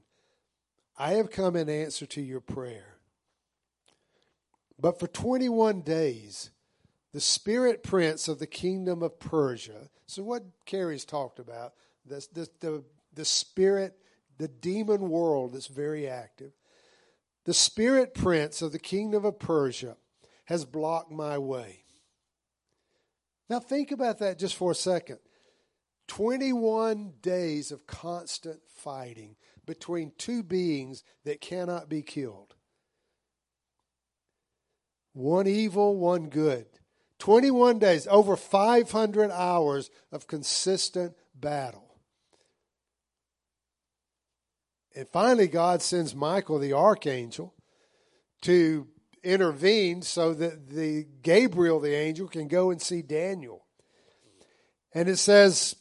I 0.98 1.14
have 1.14 1.32
come 1.32 1.56
in 1.56 1.70
answer 1.70 2.06
to 2.08 2.22
your 2.22 2.42
prayer. 2.42 2.99
But 4.80 5.00
for 5.00 5.08
21 5.08 5.82
days, 5.82 6.52
the 7.12 7.20
spirit 7.20 7.84
prince 7.84 8.28
of 8.28 8.40
the 8.40 8.48
kingdom 8.48 9.04
of 9.04 9.20
Persia. 9.20 9.90
So, 10.06 10.24
what 10.24 10.44
Carrie's 10.66 11.06
talked 11.06 11.40
about, 11.40 11.74
the, 12.06 12.26
the, 12.34 12.50
the, 12.60 12.84
the 13.14 13.26
spirit, 13.26 13.98
the 14.38 14.48
demon 14.48 15.10
world 15.10 15.54
that's 15.54 15.68
very 15.68 16.08
active. 16.08 16.52
The 17.46 17.54
spirit 17.54 18.14
prince 18.14 18.62
of 18.62 18.72
the 18.72 18.80
kingdom 18.80 19.26
of 19.26 19.40
Persia 19.40 19.98
has 20.46 20.66
blocked 20.66 21.12
my 21.12 21.38
way. 21.38 21.84
Now, 23.50 23.60
think 23.60 23.92
about 23.92 24.20
that 24.20 24.40
just 24.40 24.56
for 24.56 24.72
a 24.72 24.76
second. 24.76 25.20
21 26.08 27.14
days 27.22 27.72
of 27.72 27.88
constant 27.88 28.60
fighting 28.68 29.36
between 29.66 30.12
two 30.18 30.42
beings 30.44 31.04
that 31.24 31.42
cannot 31.42 31.90
be 31.90 32.02
killed. 32.02 32.56
One 35.14 35.48
evil, 35.48 35.98
one 35.98 36.30
good. 36.30 36.66
21 37.20 37.80
days, 37.80 38.08
over 38.08 38.36
500 38.36 39.32
hours 39.32 39.90
of 40.12 40.28
consistent 40.28 41.14
battle. 41.36 41.96
And 44.96 45.08
finally, 45.10 45.48
God 45.48 45.82
sends 45.82 46.16
Michael, 46.16 46.60
the 46.60 46.74
archangel, 46.74 47.54
to 48.42 48.88
intervene 49.24 50.02
so 50.02 50.34
that 50.34 50.70
the 50.70 51.06
Gabriel, 51.22 51.80
the 51.80 51.94
angel, 51.94 52.28
can 52.28 52.48
go 52.48 52.72
and 52.72 52.82
see 52.82 53.02
Daniel. 53.02 53.66
And 54.94 55.08
it 55.08 55.18
says, 55.18 55.76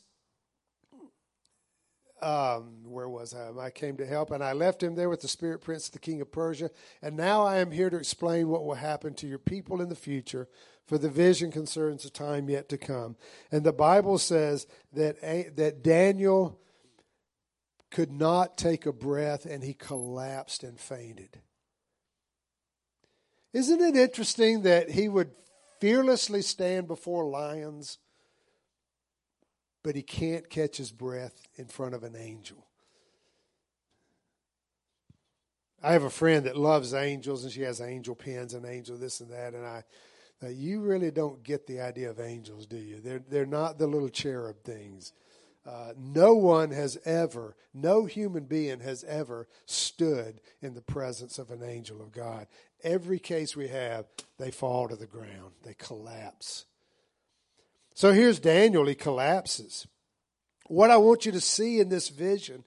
um, 2.22 2.84
where 2.84 3.08
was 3.08 3.34
I? 3.34 3.50
I 3.58 3.70
came 3.70 3.96
to 3.98 4.06
help, 4.06 4.30
and 4.30 4.42
I 4.42 4.52
left 4.52 4.82
him 4.82 4.94
there 4.94 5.08
with 5.08 5.20
the 5.20 5.28
spirit 5.28 5.60
prince, 5.60 5.88
the 5.88 5.98
king 5.98 6.20
of 6.20 6.32
Persia. 6.32 6.70
And 7.02 7.16
now 7.16 7.44
I 7.44 7.58
am 7.58 7.70
here 7.70 7.90
to 7.90 7.96
explain 7.96 8.48
what 8.48 8.64
will 8.64 8.74
happen 8.74 9.14
to 9.14 9.26
your 9.26 9.38
people 9.38 9.80
in 9.80 9.88
the 9.88 9.94
future, 9.94 10.48
for 10.86 10.98
the 10.98 11.08
vision 11.08 11.50
concerns 11.50 12.04
a 12.04 12.10
time 12.10 12.48
yet 12.48 12.68
to 12.70 12.78
come. 12.78 13.16
And 13.52 13.64
the 13.64 13.72
Bible 13.72 14.18
says 14.18 14.66
that 14.92 15.20
that 15.56 15.82
Daniel 15.82 16.58
could 17.90 18.12
not 18.12 18.58
take 18.58 18.86
a 18.86 18.92
breath, 18.92 19.44
and 19.46 19.62
he 19.62 19.74
collapsed 19.74 20.62
and 20.62 20.78
fainted. 20.78 21.40
Isn't 23.52 23.80
it 23.80 23.96
interesting 23.96 24.62
that 24.62 24.90
he 24.90 25.08
would 25.08 25.30
fearlessly 25.80 26.42
stand 26.42 26.86
before 26.86 27.28
lions? 27.28 27.98
But 29.82 29.94
he 29.94 30.02
can't 30.02 30.50
catch 30.50 30.76
his 30.76 30.90
breath 30.90 31.42
in 31.56 31.66
front 31.66 31.94
of 31.94 32.02
an 32.02 32.16
angel. 32.16 32.66
I 35.82 35.92
have 35.92 36.02
a 36.02 36.10
friend 36.10 36.46
that 36.46 36.56
loves 36.56 36.92
angels, 36.92 37.44
and 37.44 37.52
she 37.52 37.62
has 37.62 37.80
angel 37.80 38.14
pins 38.14 38.54
and 38.54 38.66
angel 38.66 38.96
this 38.96 39.20
and 39.20 39.30
that. 39.30 39.54
And 39.54 39.64
I, 39.64 39.84
uh, 40.42 40.48
you 40.48 40.80
really 40.80 41.10
don't 41.10 41.42
get 41.42 41.66
the 41.66 41.80
idea 41.80 42.10
of 42.10 42.18
angels, 42.18 42.66
do 42.66 42.76
you? 42.76 43.00
They're 43.00 43.22
they're 43.28 43.46
not 43.46 43.78
the 43.78 43.86
little 43.86 44.08
cherub 44.08 44.62
things. 44.64 45.12
Uh, 45.68 45.92
no 45.98 46.34
one 46.34 46.70
has 46.70 46.96
ever, 47.04 47.54
no 47.74 48.06
human 48.06 48.44
being 48.44 48.80
has 48.80 49.04
ever 49.04 49.46
stood 49.66 50.40
in 50.62 50.72
the 50.72 50.80
presence 50.80 51.38
of 51.38 51.50
an 51.50 51.62
angel 51.62 52.00
of 52.00 52.10
God. 52.10 52.46
Every 52.82 53.18
case 53.18 53.54
we 53.54 53.68
have, 53.68 54.06
they 54.38 54.50
fall 54.50 54.88
to 54.88 54.96
the 54.96 55.06
ground, 55.06 55.52
they 55.64 55.74
collapse. 55.74 56.64
So 57.98 58.12
here's 58.12 58.38
Daniel, 58.38 58.86
he 58.86 58.94
collapses. 58.94 59.88
What 60.68 60.92
I 60.92 60.98
want 60.98 61.26
you 61.26 61.32
to 61.32 61.40
see 61.40 61.80
in 61.80 61.88
this 61.88 62.10
vision 62.10 62.62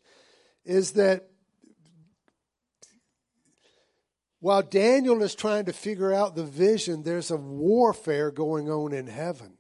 is 0.66 0.92
that 0.92 1.30
while 4.42 4.62
Daniel 4.62 5.24
is 5.24 5.34
trying 5.34 5.64
to 5.68 5.72
figure 5.72 6.14
out 6.14 6.36
the 6.36 6.44
vision, 6.44 7.04
there's 7.04 7.32
a 7.32 7.38
warfare 7.38 8.30
going 8.30 8.70
on 8.70 8.92
in 8.92 9.08
heaven. 9.08 9.54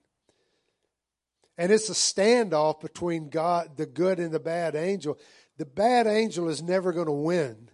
And 1.58 1.72
it's 1.72 1.90
a 1.90 1.94
standoff 1.94 2.82
between 2.82 3.30
God, 3.30 3.78
the 3.78 3.86
good 3.86 4.20
and 4.20 4.34
the 4.34 4.42
bad 4.42 4.76
angel. 4.76 5.18
The 5.58 5.66
bad 5.66 6.06
angel 6.06 6.50
is 6.50 6.62
never 6.62 6.92
going 6.92 7.06
to 7.06 7.14
win. 7.14 7.70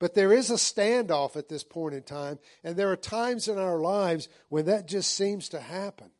But 0.00 0.14
there 0.14 0.32
is 0.32 0.50
a 0.50 0.54
standoff 0.54 1.36
at 1.36 1.48
this 1.48 1.62
point 1.62 1.94
in 1.94 2.02
time, 2.02 2.40
and 2.64 2.76
there 2.76 2.90
are 2.90 2.96
times 2.96 3.46
in 3.46 3.58
our 3.58 3.78
lives 3.78 4.28
when 4.48 4.64
that 4.64 4.88
just 4.88 5.12
seems 5.12 5.48
to 5.50 5.60
happen. 5.60 6.10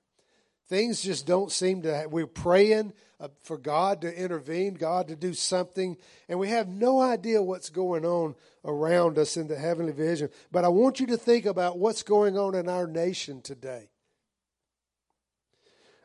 Things 0.72 1.02
just 1.02 1.26
don't 1.26 1.52
seem 1.52 1.82
to, 1.82 2.06
we're 2.10 2.26
praying 2.26 2.94
uh, 3.20 3.28
for 3.42 3.58
God 3.58 4.00
to 4.00 4.18
intervene, 4.18 4.72
God 4.72 5.08
to 5.08 5.16
do 5.16 5.34
something, 5.34 5.98
and 6.30 6.38
we 6.38 6.48
have 6.48 6.66
no 6.66 6.98
idea 6.98 7.42
what's 7.42 7.68
going 7.68 8.06
on 8.06 8.34
around 8.64 9.18
us 9.18 9.36
in 9.36 9.48
the 9.48 9.58
heavenly 9.58 9.92
vision. 9.92 10.30
But 10.50 10.64
I 10.64 10.68
want 10.68 10.98
you 10.98 11.06
to 11.08 11.18
think 11.18 11.44
about 11.44 11.78
what's 11.78 12.02
going 12.02 12.38
on 12.38 12.54
in 12.54 12.70
our 12.70 12.86
nation 12.86 13.42
today. 13.42 13.90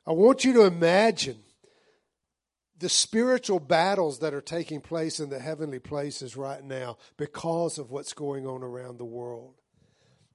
I 0.05 0.11
want 0.11 0.43
you 0.43 0.51
to 0.55 0.65
imagine 0.65 1.39
the 2.77 2.89
spiritual 2.89 3.61
battles 3.61 4.19
that 4.19 4.33
are 4.33 4.41
taking 4.41 4.81
place 4.81 5.21
in 5.21 5.29
the 5.29 5.39
heavenly 5.39 5.79
places 5.79 6.35
right 6.35 6.61
now 6.61 6.97
because 7.15 7.77
of 7.77 7.89
what's 7.89 8.11
going 8.11 8.45
on 8.45 8.63
around 8.63 8.97
the 8.97 9.05
world. 9.05 9.56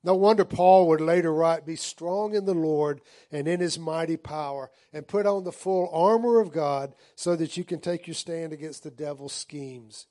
No 0.04 0.14
wonder 0.14 0.44
Paul 0.44 0.88
would 0.88 1.00
later 1.00 1.32
write, 1.32 1.64
Be 1.64 1.76
strong 1.76 2.34
in 2.34 2.44
the 2.44 2.54
Lord 2.54 3.00
and 3.30 3.46
in 3.46 3.60
his 3.60 3.78
mighty 3.78 4.16
power, 4.16 4.70
and 4.92 5.06
put 5.06 5.26
on 5.26 5.44
the 5.44 5.52
full 5.52 5.88
armor 5.92 6.40
of 6.40 6.52
God 6.52 6.94
so 7.14 7.36
that 7.36 7.56
you 7.56 7.64
can 7.64 7.80
take 7.80 8.06
your 8.06 8.14
stand 8.14 8.52
against 8.52 8.82
the 8.82 8.90
devil's 8.90 9.32
schemes. 9.32 10.06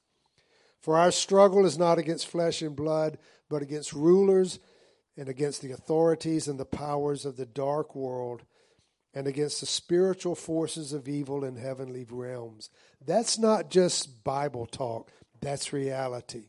For 0.80 0.98
our 0.98 1.12
struggle 1.12 1.66
is 1.66 1.78
not 1.78 2.00
against 2.00 2.28
flesh 2.28 2.62
and 2.62 2.76
blood, 2.76 3.18
but 3.50 3.62
against 3.62 3.94
rulers 3.94 4.60
and 5.18 5.28
against 5.28 5.62
the 5.62 5.72
authorities 5.72 6.48
and 6.48 6.60
the 6.60 6.66
powers 6.66 7.26
of 7.26 7.36
the 7.36 7.46
dark 7.46 7.94
world 7.94 8.44
and 9.14 9.28
against 9.28 9.60
the 9.60 9.66
spiritual 9.66 10.36
forces 10.36 10.94
of 10.94 11.08
evil 11.08 11.44
in 11.44 11.58
heavenly 11.58 12.06
realms. 12.10 12.70
That's 13.06 13.38
not 13.38 13.70
just 13.70 14.24
Bible 14.24 14.66
talk, 14.66 15.12
that's 15.42 15.74
reality. 15.74 16.46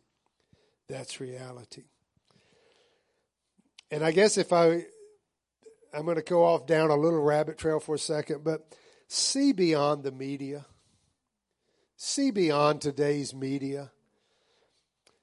That's 0.88 1.20
reality. 1.20 1.84
And 3.92 4.02
I 4.02 4.10
guess 4.10 4.38
if 4.38 4.54
I, 4.54 4.86
I'm 5.92 6.06
going 6.06 6.16
to 6.16 6.22
go 6.22 6.46
off 6.46 6.66
down 6.66 6.88
a 6.88 6.96
little 6.96 7.20
rabbit 7.20 7.58
trail 7.58 7.78
for 7.78 7.94
a 7.96 7.98
second, 7.98 8.42
but 8.42 8.66
see 9.06 9.52
beyond 9.52 10.02
the 10.02 10.10
media. 10.10 10.64
See 11.98 12.30
beyond 12.30 12.80
today's 12.80 13.34
media. 13.34 13.92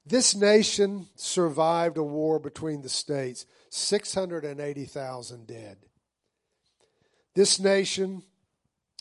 This 0.05 0.35
nation 0.35 1.07
survived 1.15 1.97
a 1.97 2.03
war 2.03 2.37
between 2.37 2.83
the 2.83 2.89
states, 2.89 3.47
680,000 3.71 5.47
dead. 5.47 5.77
This 7.33 7.59
nation 7.59 8.21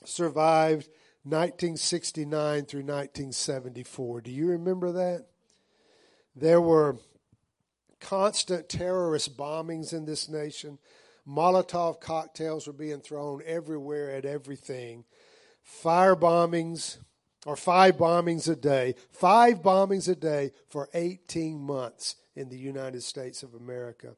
survived 0.02 0.88
1969 1.24 2.64
through 2.64 2.80
1974. 2.80 4.22
Do 4.22 4.30
you 4.30 4.46
remember 4.46 4.92
that? 4.92 5.26
There 6.34 6.60
were 6.60 6.96
constant 8.00 8.68
terrorist 8.68 9.36
bombings 9.36 9.92
in 9.92 10.04
this 10.04 10.28
nation. 10.28 10.78
Molotov 11.26 12.00
cocktails 12.00 12.66
were 12.66 12.72
being 12.72 13.00
thrown 13.00 13.42
everywhere 13.44 14.10
at 14.10 14.24
everything. 14.24 15.04
Fire 15.62 16.16
bombings, 16.16 16.98
or 17.46 17.56
five 17.56 17.96
bombings 17.96 18.48
a 18.50 18.56
day, 18.56 18.94
five 19.10 19.62
bombings 19.62 20.08
a 20.08 20.14
day 20.14 20.52
for 20.68 20.88
18 20.94 21.60
months 21.60 22.16
in 22.34 22.48
the 22.48 22.58
United 22.58 23.02
States 23.02 23.42
of 23.42 23.54
America. 23.54 24.14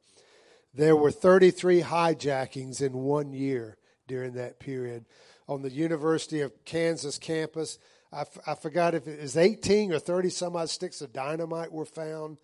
There 0.72 0.96
were 0.96 1.10
33 1.10 1.82
hijackings 1.82 2.80
in 2.80 2.92
one 2.92 3.32
year 3.32 3.76
during 4.06 4.34
that 4.34 4.60
period. 4.60 5.06
On 5.48 5.62
the 5.62 5.70
University 5.70 6.40
of 6.40 6.64
Kansas 6.64 7.18
campus, 7.18 7.78
I, 8.12 8.20
f- 8.20 8.38
I 8.46 8.54
forgot 8.54 8.94
if 8.94 9.08
it 9.08 9.20
was 9.20 9.36
18 9.36 9.92
or 9.92 9.98
30 9.98 10.30
some 10.30 10.56
odd 10.56 10.70
sticks 10.70 11.00
of 11.00 11.12
dynamite 11.12 11.72
were 11.72 11.84
found 11.84 12.38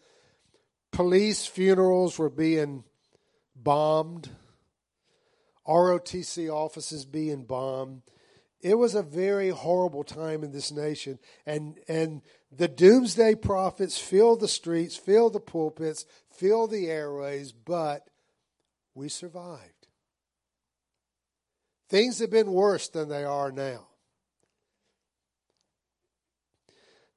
police 0.96 1.44
funerals 1.44 2.18
were 2.18 2.30
being 2.30 2.82
bombed, 3.54 4.30
ROTC 5.68 6.48
offices 6.50 7.04
being 7.04 7.44
bombed. 7.44 8.00
It 8.62 8.76
was 8.76 8.94
a 8.94 9.02
very 9.02 9.50
horrible 9.50 10.04
time 10.04 10.42
in 10.42 10.52
this 10.52 10.72
nation. 10.72 11.18
And, 11.44 11.78
and 11.86 12.22
the 12.50 12.66
doomsday 12.66 13.34
prophets 13.34 13.98
filled 13.98 14.40
the 14.40 14.48
streets, 14.48 14.96
filled 14.96 15.34
the 15.34 15.40
pulpits, 15.40 16.06
filled 16.30 16.70
the 16.70 16.88
airways, 16.88 17.52
but 17.52 18.08
we 18.94 19.10
survived. 19.10 19.88
Things 21.90 22.20
have 22.20 22.30
been 22.30 22.50
worse 22.50 22.88
than 22.88 23.10
they 23.10 23.24
are 23.24 23.52
now. 23.52 23.86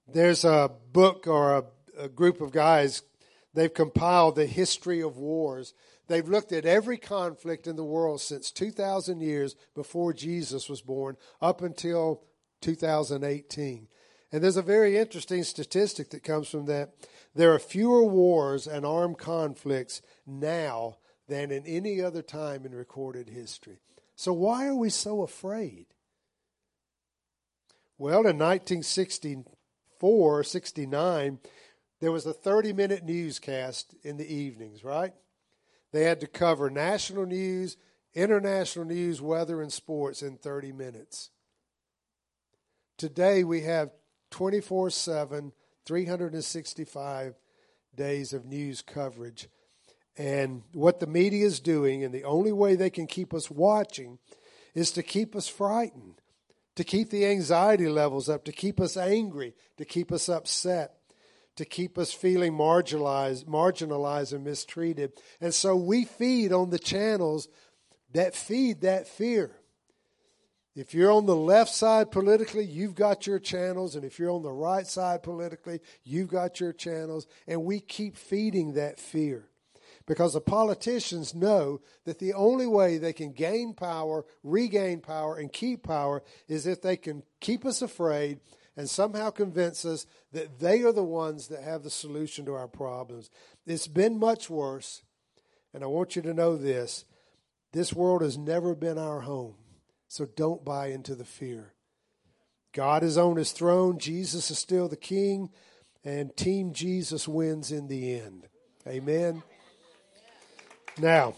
There's 0.06 0.44
a 0.44 0.70
book 0.92 1.28
or 1.28 1.60
a, 1.60 1.64
a 1.98 2.10
group 2.10 2.42
of 2.42 2.52
guys, 2.52 3.04
they've 3.54 3.74
compiled 3.74 4.36
the 4.36 4.46
history 4.46 5.02
of 5.02 5.18
wars. 5.18 5.74
They've 6.08 6.28
looked 6.28 6.52
at 6.52 6.66
every 6.66 6.98
conflict 6.98 7.68
in 7.68 7.76
the 7.76 7.84
world 7.84 8.22
since 8.22 8.52
2,000 8.52 9.22
years 9.22 9.56
before 9.76 10.14
Jesus 10.14 10.70
was 10.70 10.82
born 10.82 11.18
up 11.42 11.62
until 11.62 12.24
2018. 12.62 13.88
And 14.32 14.44
there's 14.44 14.58
a 14.58 14.62
very 14.62 14.96
interesting 14.98 15.44
statistic 15.44 16.12
that 16.12 16.24
comes 16.24 16.50
from 16.50 16.66
that. 16.66 16.94
There 17.34 17.54
are 17.54 17.60
fewer 17.60 18.04
wars 18.04 18.68
and 18.68 18.86
armed 18.86 19.18
conflicts 19.18 20.02
now 20.26 20.98
than 21.28 21.52
in 21.52 21.66
any 21.66 22.02
other 22.02 22.22
time 22.22 22.66
in 22.66 22.74
recorded 22.74 23.30
history. 23.30 23.80
So, 24.16 24.34
why 24.34 24.68
are 24.68 24.76
we 24.76 24.90
so 24.90 25.22
afraid? 25.22 25.86
Well, 27.98 28.28
in 28.28 28.38
1964, 28.38 30.44
69, 30.44 31.40
there 32.00 32.12
was 32.12 32.26
a 32.26 32.34
30 32.34 32.74
minute 32.74 33.04
newscast 33.04 33.96
in 34.04 34.18
the 34.18 34.34
evenings, 34.34 34.84
right? 34.84 35.14
They 35.92 36.04
had 36.04 36.20
to 36.22 36.28
cover 36.28 36.70
national 36.70 37.26
news, 37.26 37.78
international 38.14 38.86
news, 38.86 39.22
weather, 39.22 39.62
and 39.62 39.72
sports 39.72 40.22
in 40.22 40.38
30 40.38 40.72
minutes. 40.72 41.30
Today 42.98 43.44
we 43.44 43.62
have 43.62 43.92
24 44.32 44.92
7, 44.92 45.52
365 45.86 47.36
days 47.96 48.34
of 48.34 48.46
news 48.46 48.82
coverage. 48.82 49.50
And 50.18 50.64
what 50.74 51.00
the 51.00 51.08
media 51.08 51.46
is 51.46 51.60
doing, 51.60 52.04
and 52.04 52.14
the 52.14 52.26
only 52.26 52.52
way 52.52 52.76
they 52.76 52.90
can 52.90 53.08
keep 53.08 53.34
us 53.34 53.50
watching, 53.50 54.20
is 54.76 54.92
to 54.92 55.04
keep 55.04 55.36
us 55.36 55.48
frightened, 55.48 56.22
to 56.76 56.84
keep 56.84 57.10
the 57.10 57.26
anxiety 57.26 57.88
levels 57.88 58.28
up, 58.30 58.44
to 58.46 58.52
keep 58.52 58.80
us 58.80 58.98
angry, 58.98 59.56
to 59.78 59.86
keep 59.86 60.12
us 60.12 60.28
upset 60.28 60.99
to 61.60 61.66
keep 61.66 61.98
us 61.98 62.14
feeling 62.14 62.54
marginalized, 62.54 63.44
marginalized 63.44 64.32
and 64.32 64.46
mistreated. 64.46 65.12
And 65.42 65.54
so 65.54 65.76
we 65.76 66.06
feed 66.06 66.54
on 66.54 66.70
the 66.70 66.80
channels 66.80 67.50
that 68.14 68.34
feed 68.34 68.80
that 68.80 69.10
fear. 69.10 69.52
If 70.74 70.94
you're 70.94 71.12
on 71.12 71.26
the 71.26 71.36
left 71.36 71.74
side 71.74 72.12
politically, 72.12 72.64
you've 72.64 72.96
got 72.96 73.28
your 73.28 73.40
channels. 73.40 73.98
And 73.98 74.06
if 74.06 74.18
you're 74.18 74.32
on 74.32 74.42
the 74.42 74.54
right 74.54 74.88
side 74.88 75.22
politically, 75.22 75.82
you've 76.06 76.30
got 76.30 76.62
your 76.62 76.72
channels. 76.72 77.28
And 77.46 77.66
we 77.66 77.82
keep 77.82 78.16
feeding 78.16 78.76
that 78.76 78.98
fear. 78.98 79.50
Because 80.06 80.36
the 80.36 80.42
politicians 80.42 81.36
know 81.36 81.82
that 82.06 82.20
the 82.20 82.32
only 82.32 82.68
way 82.68 82.98
they 82.98 83.12
can 83.12 83.34
gain 83.34 83.74
power, 83.74 84.24
regain 84.44 85.02
power, 85.02 85.36
and 85.36 85.52
keep 85.52 85.84
power 85.84 86.24
is 86.48 86.66
if 86.66 86.82
they 86.82 86.96
can 86.96 87.24
keep 87.42 87.66
us 87.66 87.82
afraid 87.82 88.40
and 88.80 88.90
somehow 88.90 89.30
convince 89.30 89.84
us 89.84 90.06
that 90.32 90.60
they 90.60 90.84
are 90.84 90.94
the 90.94 91.04
ones 91.04 91.50
that 91.50 91.64
have 91.64 91.84
the 91.84 91.90
solution 91.90 92.46
to 92.46 92.54
our 92.54 92.70
problems. 92.70 93.30
It's 93.68 93.88
been 93.88 94.18
much 94.18 94.50
worse, 94.50 95.04
and 95.74 95.84
I 95.84 95.88
want 95.88 96.16
you 96.16 96.22
to 96.22 96.34
know 96.34 96.56
this 96.56 97.04
this 97.74 97.92
world 97.92 98.22
has 98.22 98.38
never 98.38 98.74
been 98.76 98.98
our 98.98 99.20
home, 99.20 99.56
so 100.08 100.26
don't 100.26 100.64
buy 100.64 100.88
into 100.88 101.14
the 101.14 101.26
fear. 101.26 101.74
God 102.72 103.04
is 103.04 103.18
on 103.18 103.36
his 103.36 103.52
throne, 103.52 104.00
Jesus 104.00 104.50
is 104.50 104.60
still 104.60 104.88
the 104.88 104.96
king, 104.96 105.50
and 106.06 106.34
Team 106.38 106.72
Jesus 106.72 107.28
wins 107.28 107.74
in 107.74 107.90
the 107.90 108.18
end. 108.18 108.48
Amen. 108.88 109.44
Now, 110.98 111.34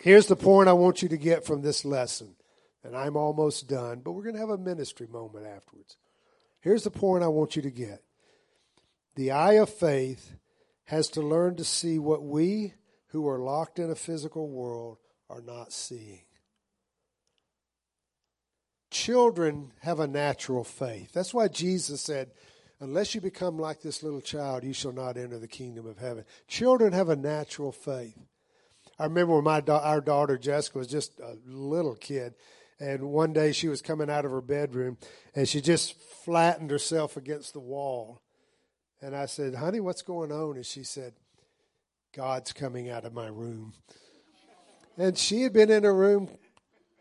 here's 0.00 0.28
the 0.28 0.36
point 0.36 0.70
I 0.70 0.72
want 0.72 1.02
you 1.02 1.10
to 1.10 1.18
get 1.18 1.44
from 1.44 1.60
this 1.60 1.84
lesson. 1.84 2.36
And 2.84 2.96
I'm 2.96 3.16
almost 3.16 3.68
done, 3.68 4.00
but 4.00 4.10
we're 4.10 4.24
going 4.24 4.34
to 4.34 4.40
have 4.40 4.48
a 4.48 4.58
ministry 4.58 5.06
moment 5.06 5.46
afterwards. 5.46 5.98
Here's 6.62 6.84
the 6.84 6.90
point 6.90 7.24
I 7.24 7.28
want 7.28 7.56
you 7.56 7.62
to 7.62 7.70
get 7.70 8.02
the 9.14 9.32
eye 9.32 9.54
of 9.54 9.68
faith 9.68 10.32
has 10.84 11.08
to 11.10 11.20
learn 11.20 11.56
to 11.56 11.64
see 11.64 11.98
what 11.98 12.22
we 12.22 12.74
who 13.08 13.28
are 13.28 13.38
locked 13.38 13.78
in 13.78 13.90
a 13.90 13.94
physical 13.94 14.48
world 14.48 14.96
are 15.28 15.42
not 15.42 15.72
seeing. 15.72 16.22
Children 18.90 19.72
have 19.80 20.00
a 20.00 20.06
natural 20.06 20.64
faith. 20.64 21.12
That's 21.12 21.34
why 21.34 21.48
Jesus 21.48 22.00
said, 22.00 22.30
Unless 22.80 23.14
you 23.14 23.20
become 23.20 23.58
like 23.58 23.80
this 23.80 24.02
little 24.02 24.20
child, 24.20 24.64
you 24.64 24.72
shall 24.72 24.92
not 24.92 25.16
enter 25.16 25.38
the 25.38 25.46
kingdom 25.46 25.86
of 25.86 25.98
heaven. 25.98 26.24
Children 26.48 26.92
have 26.92 27.08
a 27.08 27.16
natural 27.16 27.70
faith. 27.70 28.18
I 28.98 29.04
remember 29.04 29.34
when 29.34 29.44
my 29.44 29.60
da- 29.60 29.78
our 29.78 30.00
daughter 30.00 30.36
Jessica 30.36 30.78
was 30.78 30.88
just 30.88 31.18
a 31.20 31.36
little 31.46 31.94
kid, 31.94 32.34
and 32.82 33.12
one 33.12 33.32
day 33.32 33.52
she 33.52 33.68
was 33.68 33.80
coming 33.80 34.10
out 34.10 34.24
of 34.24 34.32
her 34.32 34.40
bedroom 34.40 34.98
and 35.36 35.48
she 35.48 35.60
just 35.60 35.94
flattened 36.24 36.72
herself 36.72 37.16
against 37.16 37.52
the 37.52 37.60
wall. 37.60 38.20
And 39.00 39.14
I 39.14 39.26
said, 39.26 39.54
Honey, 39.54 39.78
what's 39.78 40.02
going 40.02 40.32
on? 40.32 40.56
And 40.56 40.66
she 40.66 40.82
said, 40.82 41.12
God's 42.12 42.52
coming 42.52 42.90
out 42.90 43.04
of 43.04 43.14
my 43.14 43.28
room. 43.28 43.74
And 44.98 45.16
she 45.16 45.42
had 45.42 45.52
been 45.52 45.70
in 45.70 45.84
her 45.84 45.94
room 45.94 46.28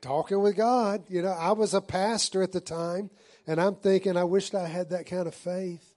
talking 0.01 0.39
with 0.39 0.55
God. 0.55 1.03
You 1.09 1.23
know, 1.23 1.31
I 1.31 1.53
was 1.53 1.73
a 1.73 1.81
pastor 1.81 2.43
at 2.43 2.51
the 2.51 2.61
time, 2.61 3.09
and 3.47 3.59
I'm 3.59 3.75
thinking, 3.75 4.17
I 4.17 4.23
wished 4.23 4.53
I 4.53 4.67
had 4.67 4.91
that 4.91 5.07
kind 5.07 5.27
of 5.27 5.33
faith. 5.33 5.95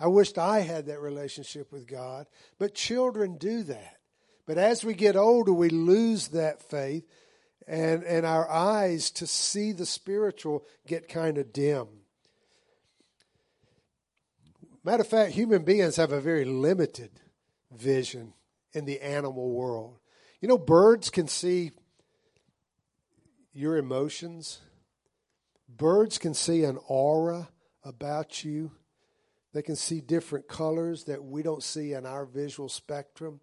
I 0.00 0.08
wished 0.08 0.36
I 0.36 0.60
had 0.60 0.86
that 0.86 1.00
relationship 1.00 1.70
with 1.70 1.86
God. 1.86 2.26
But 2.58 2.74
children 2.74 3.38
do 3.38 3.62
that. 3.62 3.98
But 4.48 4.58
as 4.58 4.84
we 4.84 4.94
get 4.94 5.14
older, 5.14 5.52
we 5.52 5.68
lose 5.68 6.28
that 6.28 6.60
faith 6.60 7.04
and, 7.66 8.02
and 8.04 8.26
our 8.26 8.48
eyes 8.50 9.10
to 9.12 9.26
see 9.26 9.72
the 9.72 9.86
spiritual 9.86 10.64
get 10.86 11.08
kind 11.08 11.38
of 11.38 11.52
dim. 11.52 11.86
Matter 14.84 15.02
of 15.02 15.08
fact, 15.08 15.32
human 15.32 15.62
beings 15.62 15.96
have 15.96 16.12
a 16.12 16.20
very 16.20 16.44
limited 16.44 17.10
vision 17.70 18.32
in 18.72 18.84
the 18.84 19.00
animal 19.00 19.50
world. 19.52 19.98
You 20.40 20.48
know, 20.48 20.58
birds 20.58 21.08
can 21.08 21.28
see 21.28 21.70
your 23.52 23.76
emotions, 23.76 24.60
birds 25.68 26.18
can 26.18 26.34
see 26.34 26.64
an 26.64 26.78
aura 26.88 27.48
about 27.84 28.44
you. 28.44 28.72
They 29.52 29.62
can 29.62 29.76
see 29.76 30.00
different 30.00 30.48
colors 30.48 31.04
that 31.04 31.22
we 31.22 31.42
don't 31.42 31.62
see 31.62 31.92
in 31.92 32.06
our 32.06 32.24
visual 32.24 32.70
spectrum. 32.70 33.40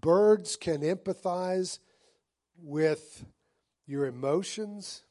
Birds 0.00 0.54
can 0.54 0.82
empathize 0.82 1.80
with 2.56 3.24
your 3.88 4.06
emotions. 4.06 5.02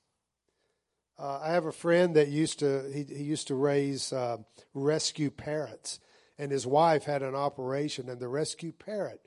Uh, 1.19 1.39
I 1.43 1.51
have 1.51 1.65
a 1.65 1.71
friend 1.71 2.15
that 2.15 2.27
used 2.27 2.59
to 2.59 2.89
he, 2.93 3.03
he 3.03 3.23
used 3.23 3.47
to 3.47 3.55
raise 3.55 4.13
uh, 4.13 4.37
rescue 4.73 5.31
parrots, 5.31 5.99
and 6.37 6.51
his 6.51 6.67
wife 6.67 7.05
had 7.05 7.23
an 7.23 7.35
operation, 7.35 8.07
and 8.07 8.19
the 8.19 8.27
rescue 8.27 8.71
parrot 8.71 9.21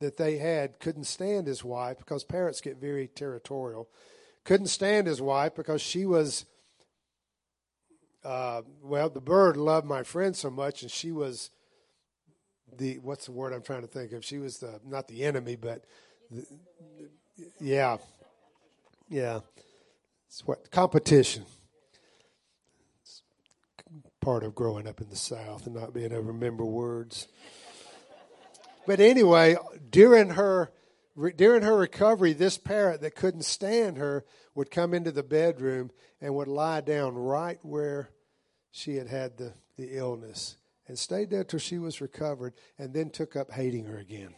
that 0.00 0.16
they 0.16 0.38
had 0.38 0.80
couldn't 0.80 1.04
stand 1.04 1.46
his 1.46 1.64
wife 1.64 1.98
because 1.98 2.24
parrots 2.24 2.60
get 2.60 2.78
very 2.78 3.06
territorial. 3.06 3.88
Couldn't 4.44 4.66
stand 4.66 5.06
his 5.06 5.22
wife 5.22 5.54
because 5.54 5.80
she 5.80 6.04
was. 6.04 6.44
Uh, 8.24 8.62
well, 8.82 9.08
the 9.08 9.20
bird 9.20 9.56
loved 9.56 9.86
my 9.86 10.02
friend 10.02 10.34
so 10.34 10.50
much, 10.50 10.82
and 10.82 10.90
she 10.90 11.12
was 11.12 11.50
the 12.76 12.98
what's 12.98 13.26
the 13.26 13.32
word 13.32 13.52
I'm 13.52 13.62
trying 13.62 13.82
to 13.82 13.86
think 13.86 14.10
of? 14.10 14.24
She 14.24 14.38
was 14.38 14.58
the 14.58 14.80
not 14.84 15.06
the 15.06 15.22
enemy, 15.24 15.54
but 15.54 15.84
the, 16.28 16.44
yeah, 17.60 17.98
yeah. 19.08 19.40
It's 20.28 20.46
what 20.46 20.70
competition. 20.70 21.44
It's 23.02 23.22
part 24.20 24.44
of 24.44 24.54
growing 24.54 24.86
up 24.86 25.00
in 25.00 25.08
the 25.08 25.16
South 25.16 25.66
and 25.66 25.74
not 25.74 25.94
being 25.94 26.12
able 26.12 26.22
to 26.22 26.28
remember 26.28 26.64
words. 26.64 27.28
But 28.86 29.00
anyway, 29.00 29.56
during 29.90 30.30
her 30.30 30.70
during 31.36 31.62
her 31.62 31.76
recovery, 31.76 32.34
this 32.34 32.58
parrot 32.58 33.00
that 33.00 33.14
couldn't 33.14 33.44
stand 33.44 33.96
her 33.96 34.24
would 34.54 34.70
come 34.70 34.92
into 34.92 35.10
the 35.10 35.22
bedroom 35.22 35.90
and 36.20 36.34
would 36.34 36.48
lie 36.48 36.82
down 36.82 37.14
right 37.14 37.58
where 37.62 38.10
she 38.70 38.96
had 38.96 39.08
had 39.08 39.38
the, 39.38 39.54
the 39.78 39.96
illness 39.96 40.56
and 40.86 40.98
stayed 40.98 41.30
there 41.30 41.44
till 41.44 41.58
she 41.58 41.78
was 41.78 42.00
recovered 42.00 42.52
and 42.78 42.92
then 42.92 43.10
took 43.10 43.34
up 43.34 43.50
hating 43.50 43.86
her 43.86 43.96
again. 43.96 44.34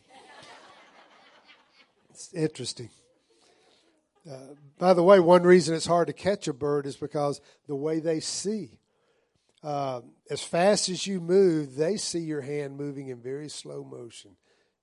it's 2.10 2.32
interesting. 2.32 2.90
Uh, 4.28 4.54
by 4.78 4.92
the 4.92 5.02
way, 5.02 5.20
one 5.20 5.42
reason 5.42 5.74
it's 5.74 5.86
hard 5.86 6.08
to 6.08 6.12
catch 6.12 6.48
a 6.48 6.52
bird 6.52 6.86
is 6.86 6.96
because 6.96 7.40
the 7.66 7.76
way 7.76 8.00
they 8.00 8.20
see. 8.20 8.78
Uh, 9.62 10.02
as 10.30 10.42
fast 10.42 10.88
as 10.88 11.06
you 11.06 11.20
move, 11.20 11.76
they 11.76 11.96
see 11.96 12.20
your 12.20 12.42
hand 12.42 12.76
moving 12.76 13.08
in 13.08 13.20
very 13.20 13.48
slow 13.48 13.82
motion. 13.82 14.32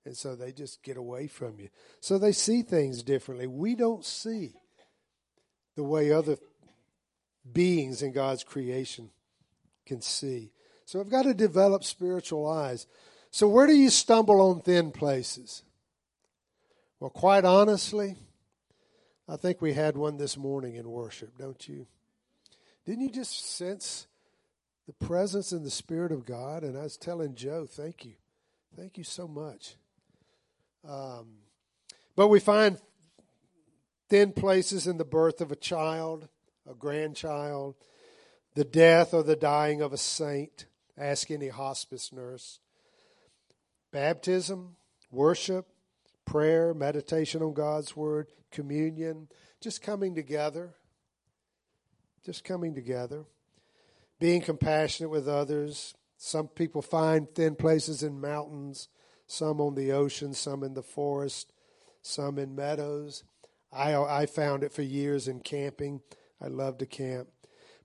And 0.06 0.18
so 0.18 0.36
they 0.36 0.52
just 0.52 0.84
get 0.84 0.98
away 0.98 1.28
from 1.28 1.60
you. 1.60 1.70
So 2.00 2.18
they 2.18 2.32
see 2.32 2.62
things 2.62 3.04
differently. 3.04 3.48
We 3.48 3.76
don't 3.76 4.04
see 4.04 4.54
the 5.76 5.84
way 5.84 6.12
other 6.12 6.38
beings 7.52 8.02
in 8.02 8.12
God's 8.12 8.44
creation 8.44 9.10
can 9.86 10.02
see. 10.02 10.52
So 10.86 11.00
I've 11.00 11.10
got 11.10 11.24
to 11.24 11.34
develop 11.34 11.84
spiritual 11.84 12.48
eyes. 12.48 12.88
So, 13.32 13.48
where 13.48 13.68
do 13.68 13.74
you 13.74 13.90
stumble 13.90 14.40
on 14.40 14.62
thin 14.62 14.92
places? 14.92 15.64
Well, 17.00 17.10
quite 17.10 17.44
honestly, 17.44 18.16
I 19.28 19.38
think 19.38 19.62
we 19.62 19.74
had 19.74 19.98
one 19.98 20.18
this 20.18 20.38
morning 20.38 20.76
in 20.76 20.90
worship, 20.90 21.38
don't 21.38 21.68
you? 21.68 21.88
Didn't 22.86 23.02
you 23.02 23.10
just 23.10 23.56
sense 23.56 24.06
the 24.86 24.94
presence 24.94 25.52
and 25.52 25.66
the 25.66 25.72
Spirit 25.72 26.12
of 26.12 26.26
God? 26.26 26.64
And 26.64 26.78
I 26.78 26.84
was 26.84 26.96
telling 26.96 27.34
Joe, 27.34 27.66
thank 27.66 28.06
you. 28.06 28.14
Thank 28.78 28.98
you 28.98 29.04
so 29.04 29.28
much. 29.28 29.78
Um, 30.88 31.38
but 32.16 32.28
we 32.28 32.40
find 32.40 32.78
thin 34.10 34.32
places 34.32 34.86
in 34.86 34.98
the 34.98 35.06
birth 35.06 35.42
of 35.42 35.52
a 35.52 35.56
child, 35.56 36.28
a 36.70 36.76
grandchild, 36.76 37.76
the 38.54 38.64
death 38.64 39.14
or 39.14 39.24
the 39.24 39.36
dying 39.36 39.82
of 39.82 39.92
a 39.92 39.98
saint. 39.98 40.66
Ask 40.98 41.32
any 41.32 41.48
hospice 41.48 42.14
nurse. 42.14 42.60
Baptism, 43.92 44.76
worship, 45.10 45.68
prayer, 46.26 46.74
meditation 46.74 47.42
on 47.42 47.54
God's 47.54 47.96
Word, 47.96 48.28
communion, 48.52 49.28
just 49.62 49.82
coming 49.82 50.16
together. 50.16 50.74
Just 52.26 52.44
coming 52.44 52.74
together. 52.74 53.26
Being 54.20 54.42
compassionate 54.42 55.12
with 55.12 55.28
others. 55.28 55.94
Some 56.18 56.48
people 56.48 56.82
find 56.82 57.28
thin 57.34 57.56
places 57.56 58.02
in 58.02 58.20
mountains, 58.20 58.88
some 59.28 59.62
on 59.62 59.76
the 59.76 59.92
ocean, 59.92 60.34
some 60.34 60.64
in 60.64 60.74
the 60.74 60.82
forest, 60.82 61.52
some 62.02 62.40
in 62.40 62.56
meadows. 62.56 63.24
I, 63.72 63.96
I 63.96 64.26
found 64.26 64.64
it 64.64 64.74
for 64.74 64.82
years 64.82 65.28
in 65.28 65.42
camping. 65.42 66.02
I 66.42 66.48
love 66.48 66.78
to 66.80 66.86
camp. 66.86 67.28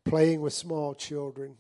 Playing 0.05 0.41
with 0.41 0.53
small 0.53 0.95
children. 0.95 1.57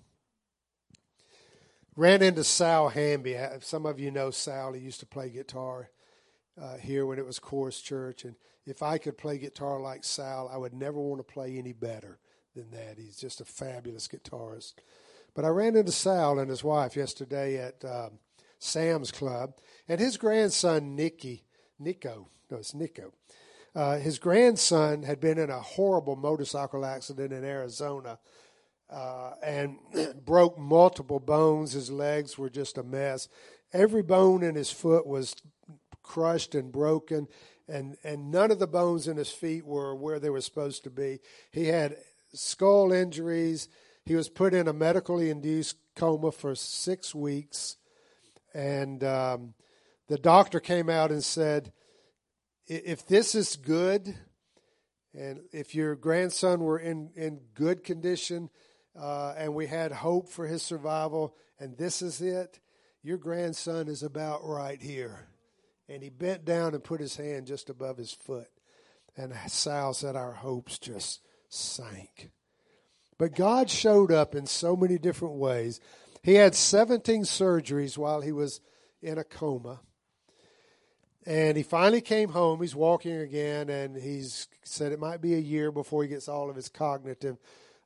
Ran 1.96 2.22
into 2.22 2.44
Sal 2.44 2.88
Hamby. 2.88 3.36
Some 3.60 3.84
of 3.84 3.98
you 3.98 4.10
know 4.10 4.30
Sal. 4.30 4.72
He 4.72 4.80
used 4.80 5.00
to 5.00 5.06
play 5.06 5.28
guitar 5.28 5.90
uh, 6.60 6.76
here 6.76 7.06
when 7.06 7.18
it 7.18 7.26
was 7.26 7.38
Chorus 7.38 7.80
Church. 7.80 8.24
And 8.24 8.34
if 8.66 8.82
I 8.82 8.98
could 8.98 9.18
play 9.18 9.38
guitar 9.38 9.80
like 9.80 10.04
Sal, 10.04 10.50
I 10.52 10.56
would 10.56 10.74
never 10.74 11.00
want 11.00 11.26
to 11.26 11.32
play 11.32 11.56
any 11.56 11.72
better 11.72 12.18
than 12.54 12.70
that. 12.72 12.98
He's 12.98 13.16
just 13.16 13.40
a 13.40 13.44
fabulous 13.44 14.08
guitarist. 14.08 14.74
But 15.34 15.44
I 15.44 15.48
ran 15.48 15.76
into 15.76 15.92
Sal 15.92 16.38
and 16.38 16.50
his 16.50 16.64
wife 16.64 16.96
yesterday 16.96 17.56
at 17.56 17.84
um, 17.84 18.18
Sam's 18.58 19.12
Club, 19.12 19.54
and 19.88 20.00
his 20.00 20.16
grandson 20.16 20.96
Nicky, 20.96 21.44
Nico, 21.78 22.28
no, 22.50 22.58
it's 22.58 22.74
Nico. 22.74 23.12
Uh, 23.74 23.98
his 23.98 24.18
grandson 24.18 25.04
had 25.04 25.20
been 25.20 25.38
in 25.38 25.50
a 25.50 25.60
horrible 25.60 26.16
motorcycle 26.16 26.84
accident 26.84 27.32
in 27.32 27.44
Arizona 27.44 28.18
uh, 28.90 29.32
and 29.42 29.78
broke 30.24 30.58
multiple 30.58 31.20
bones. 31.20 31.72
His 31.72 31.90
legs 31.90 32.36
were 32.36 32.50
just 32.50 32.76
a 32.76 32.82
mess. 32.82 33.28
Every 33.72 34.02
bone 34.02 34.42
in 34.42 34.56
his 34.56 34.72
foot 34.72 35.06
was 35.06 35.36
crushed 36.10 36.56
and 36.56 36.72
broken, 36.72 37.28
and, 37.68 37.96
and 38.02 38.32
none 38.32 38.50
of 38.50 38.58
the 38.58 38.66
bones 38.66 39.06
in 39.06 39.16
his 39.16 39.30
feet 39.30 39.64
were 39.64 39.94
where 39.94 40.18
they 40.18 40.28
were 40.28 40.40
supposed 40.40 40.82
to 40.82 40.90
be. 40.90 41.20
He 41.52 41.66
had 41.66 41.96
skull 42.34 42.90
injuries. 42.90 43.68
He 44.04 44.16
was 44.16 44.28
put 44.28 44.52
in 44.52 44.66
a 44.66 44.72
medically 44.72 45.30
induced 45.30 45.76
coma 45.94 46.32
for 46.32 46.56
six 46.56 47.14
weeks. 47.14 47.76
And 48.52 49.04
um, 49.04 49.54
the 50.08 50.18
doctor 50.18 50.58
came 50.58 50.90
out 50.90 51.12
and 51.12 51.22
said, 51.22 51.72
if 52.66 53.06
this 53.06 53.36
is 53.36 53.54
good, 53.54 54.12
and 55.14 55.38
if 55.52 55.76
your 55.76 55.94
grandson 55.94 56.58
were 56.60 56.80
in, 56.80 57.10
in 57.14 57.38
good 57.54 57.84
condition, 57.84 58.50
uh, 59.00 59.34
and 59.38 59.54
we 59.54 59.68
had 59.68 59.92
hope 59.92 60.28
for 60.28 60.48
his 60.48 60.62
survival, 60.64 61.36
and 61.60 61.78
this 61.78 62.02
is 62.02 62.20
it, 62.20 62.58
your 63.00 63.16
grandson 63.16 63.86
is 63.86 64.02
about 64.02 64.40
right 64.44 64.82
here. 64.82 65.29
And 65.90 66.04
he 66.04 66.08
bent 66.08 66.44
down 66.44 66.72
and 66.72 66.84
put 66.84 67.00
his 67.00 67.16
hand 67.16 67.48
just 67.48 67.68
above 67.68 67.96
his 67.98 68.12
foot. 68.12 68.46
And 69.16 69.34
Sal 69.48 69.92
said, 69.92 70.14
Our 70.14 70.32
hopes 70.32 70.78
just 70.78 71.20
sank. 71.48 72.30
But 73.18 73.34
God 73.34 73.68
showed 73.68 74.12
up 74.12 74.36
in 74.36 74.46
so 74.46 74.76
many 74.76 74.98
different 74.98 75.34
ways. 75.34 75.80
He 76.22 76.34
had 76.34 76.54
17 76.54 77.24
surgeries 77.24 77.98
while 77.98 78.20
he 78.20 78.30
was 78.30 78.60
in 79.02 79.18
a 79.18 79.24
coma. 79.24 79.80
And 81.26 81.56
he 81.56 81.62
finally 81.62 82.00
came 82.00 82.30
home. 82.30 82.60
He's 82.60 82.74
walking 82.74 83.16
again, 83.16 83.68
and 83.68 83.96
he's 83.96 84.48
said 84.62 84.92
it 84.92 85.00
might 85.00 85.20
be 85.20 85.34
a 85.34 85.38
year 85.38 85.70
before 85.72 86.02
he 86.02 86.08
gets 86.08 86.28
all 86.28 86.48
of 86.48 86.56
his 86.56 86.68
cognitive 86.68 87.36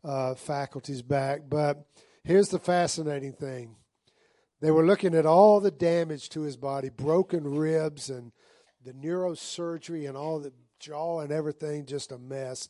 uh, 0.05 0.35
faculties 0.35 1.03
back. 1.03 1.41
But 1.49 1.85
here's 2.23 2.51
the 2.51 2.59
fascinating 2.59 3.33
thing 3.33 3.77
they 4.61 4.71
were 4.71 4.87
looking 4.87 5.15
at 5.15 5.27
all 5.27 5.61
the 5.61 5.71
damage 5.71 6.29
to 6.31 6.43
his 6.43 6.57
body, 6.57 6.89
broken 6.89 7.45
ribs 7.45 8.09
and 8.09 8.33
the 8.85 8.93
neurosurgery 8.93 10.09
and 10.09 10.17
all 10.17 10.39
the 10.39 10.53
jaw 10.79 11.21
and 11.21 11.33
everything, 11.33 11.87
just 11.87 12.13
a 12.13 12.19
mess. 12.19 12.69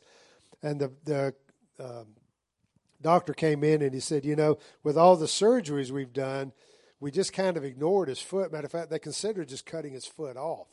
And 0.63 0.81
the 0.81 0.93
the 1.05 1.35
um, 1.79 2.07
doctor 3.01 3.35
came 3.35 3.63
in 3.63 3.83
and 3.83 3.93
he 3.93 4.01
said, 4.01 4.25
you 4.25 4.37
know, 4.37 4.59
with 4.83 4.97
all 4.97 5.17
the 5.17 5.27
surgeries 5.27 5.91
we've 5.91 6.13
done, 6.13 6.53
we 7.01 7.11
just 7.11 7.33
kind 7.33 7.57
of 7.57 7.65
ignored 7.65 8.09
his 8.09 8.21
foot. 8.21 8.51
Matter 8.51 8.67
of 8.67 8.73
fact, 8.73 8.91
they 8.91 8.99
considered 8.99 9.49
just 9.49 9.67
cutting 9.67 9.93
his 9.93 10.07
foot 10.07 10.37
off. 10.37 10.69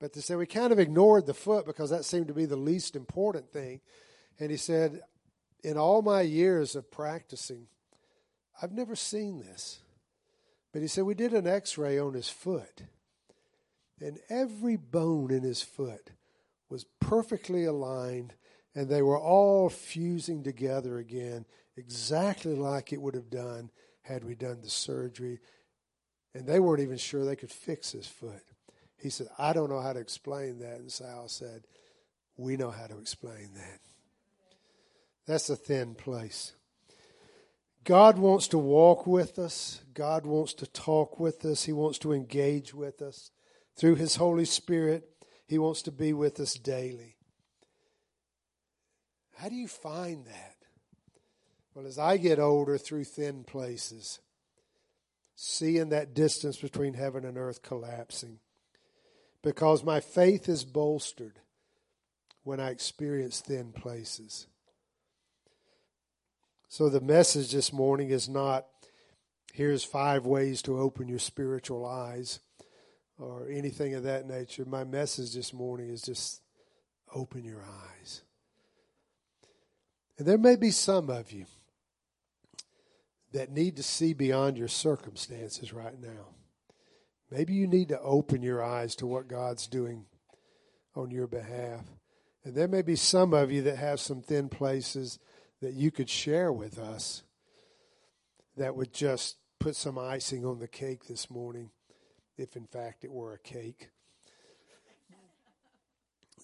But 0.00 0.12
they 0.12 0.20
said 0.20 0.38
we 0.38 0.46
kind 0.46 0.72
of 0.72 0.78
ignored 0.78 1.26
the 1.26 1.34
foot 1.34 1.66
because 1.66 1.90
that 1.90 2.04
seemed 2.04 2.28
to 2.28 2.34
be 2.34 2.46
the 2.46 2.56
least 2.56 2.96
important 2.96 3.52
thing. 3.52 3.80
And 4.38 4.50
he 4.50 4.56
said, 4.56 5.00
in 5.62 5.78
all 5.78 6.02
my 6.02 6.22
years 6.22 6.74
of 6.76 6.90
practicing, 6.90 7.66
I've 8.60 8.72
never 8.72 8.96
seen 8.96 9.38
this. 9.38 9.80
But 10.74 10.82
he 10.82 10.88
said, 10.88 11.04
We 11.04 11.14
did 11.14 11.32
an 11.32 11.46
x 11.46 11.78
ray 11.78 12.00
on 12.00 12.14
his 12.14 12.28
foot, 12.28 12.82
and 14.00 14.18
every 14.28 14.74
bone 14.74 15.30
in 15.30 15.44
his 15.44 15.62
foot 15.62 16.10
was 16.68 16.84
perfectly 17.00 17.64
aligned, 17.64 18.34
and 18.74 18.88
they 18.88 19.00
were 19.00 19.18
all 19.18 19.68
fusing 19.68 20.42
together 20.42 20.98
again, 20.98 21.46
exactly 21.76 22.56
like 22.56 22.92
it 22.92 23.00
would 23.00 23.14
have 23.14 23.30
done 23.30 23.70
had 24.02 24.24
we 24.24 24.34
done 24.34 24.62
the 24.62 24.68
surgery. 24.68 25.38
And 26.34 26.44
they 26.44 26.58
weren't 26.58 26.82
even 26.82 26.98
sure 26.98 27.24
they 27.24 27.36
could 27.36 27.52
fix 27.52 27.92
his 27.92 28.08
foot. 28.08 28.42
He 28.96 29.10
said, 29.10 29.28
I 29.38 29.52
don't 29.52 29.70
know 29.70 29.80
how 29.80 29.92
to 29.92 30.00
explain 30.00 30.58
that. 30.58 30.80
And 30.80 30.90
Sal 30.90 31.28
said, 31.28 31.68
We 32.36 32.56
know 32.56 32.72
how 32.72 32.88
to 32.88 32.98
explain 32.98 33.50
that. 33.54 33.78
That's 35.24 35.48
a 35.50 35.56
thin 35.56 35.94
place. 35.94 36.52
God 37.84 38.18
wants 38.18 38.48
to 38.48 38.58
walk 38.58 39.06
with 39.06 39.38
us. 39.38 39.82
God 39.92 40.24
wants 40.24 40.54
to 40.54 40.66
talk 40.66 41.20
with 41.20 41.44
us. 41.44 41.64
He 41.64 41.72
wants 41.72 41.98
to 41.98 42.12
engage 42.12 42.72
with 42.72 43.02
us. 43.02 43.30
Through 43.76 43.96
His 43.96 44.16
Holy 44.16 44.46
Spirit, 44.46 45.04
He 45.46 45.58
wants 45.58 45.82
to 45.82 45.92
be 45.92 46.12
with 46.12 46.40
us 46.40 46.54
daily. 46.54 47.16
How 49.36 49.48
do 49.48 49.54
you 49.54 49.68
find 49.68 50.26
that? 50.26 50.56
Well, 51.74 51.86
as 51.86 51.98
I 51.98 52.16
get 52.16 52.38
older 52.38 52.78
through 52.78 53.04
thin 53.04 53.44
places, 53.44 54.20
seeing 55.34 55.88
that 55.90 56.14
distance 56.14 56.56
between 56.56 56.94
heaven 56.94 57.24
and 57.24 57.36
earth 57.36 57.62
collapsing, 57.62 58.38
because 59.42 59.84
my 59.84 60.00
faith 60.00 60.48
is 60.48 60.64
bolstered 60.64 61.40
when 62.44 62.60
I 62.60 62.70
experience 62.70 63.40
thin 63.40 63.72
places. 63.72 64.46
So 66.76 66.88
the 66.88 67.00
message 67.00 67.52
this 67.52 67.72
morning 67.72 68.10
is 68.10 68.28
not 68.28 68.66
here's 69.52 69.84
five 69.84 70.26
ways 70.26 70.60
to 70.62 70.76
open 70.76 71.06
your 71.06 71.20
spiritual 71.20 71.86
eyes 71.86 72.40
or 73.16 73.48
anything 73.48 73.94
of 73.94 74.02
that 74.02 74.26
nature. 74.26 74.64
My 74.64 74.82
message 74.82 75.34
this 75.34 75.52
morning 75.52 75.88
is 75.88 76.02
just 76.02 76.42
open 77.14 77.44
your 77.44 77.62
eyes. 77.62 78.22
And 80.18 80.26
there 80.26 80.36
may 80.36 80.56
be 80.56 80.72
some 80.72 81.10
of 81.10 81.30
you 81.30 81.46
that 83.32 83.52
need 83.52 83.76
to 83.76 83.84
see 83.84 84.12
beyond 84.12 84.58
your 84.58 84.66
circumstances 84.66 85.72
right 85.72 86.00
now. 86.00 86.34
Maybe 87.30 87.54
you 87.54 87.68
need 87.68 87.90
to 87.90 88.00
open 88.00 88.42
your 88.42 88.64
eyes 88.64 88.96
to 88.96 89.06
what 89.06 89.28
God's 89.28 89.68
doing 89.68 90.06
on 90.96 91.12
your 91.12 91.28
behalf. 91.28 91.84
And 92.42 92.56
there 92.56 92.66
may 92.66 92.82
be 92.82 92.96
some 92.96 93.32
of 93.32 93.52
you 93.52 93.62
that 93.62 93.76
have 93.76 94.00
some 94.00 94.22
thin 94.22 94.48
places 94.48 95.20
that 95.64 95.72
you 95.72 95.90
could 95.90 96.10
share 96.10 96.52
with 96.52 96.78
us 96.78 97.22
that 98.58 98.76
would 98.76 98.92
just 98.92 99.36
put 99.58 99.74
some 99.74 99.98
icing 99.98 100.44
on 100.44 100.58
the 100.58 100.68
cake 100.68 101.06
this 101.06 101.30
morning, 101.30 101.70
if 102.36 102.54
in 102.54 102.66
fact 102.66 103.02
it 103.02 103.10
were 103.10 103.32
a 103.32 103.38
cake. 103.38 103.88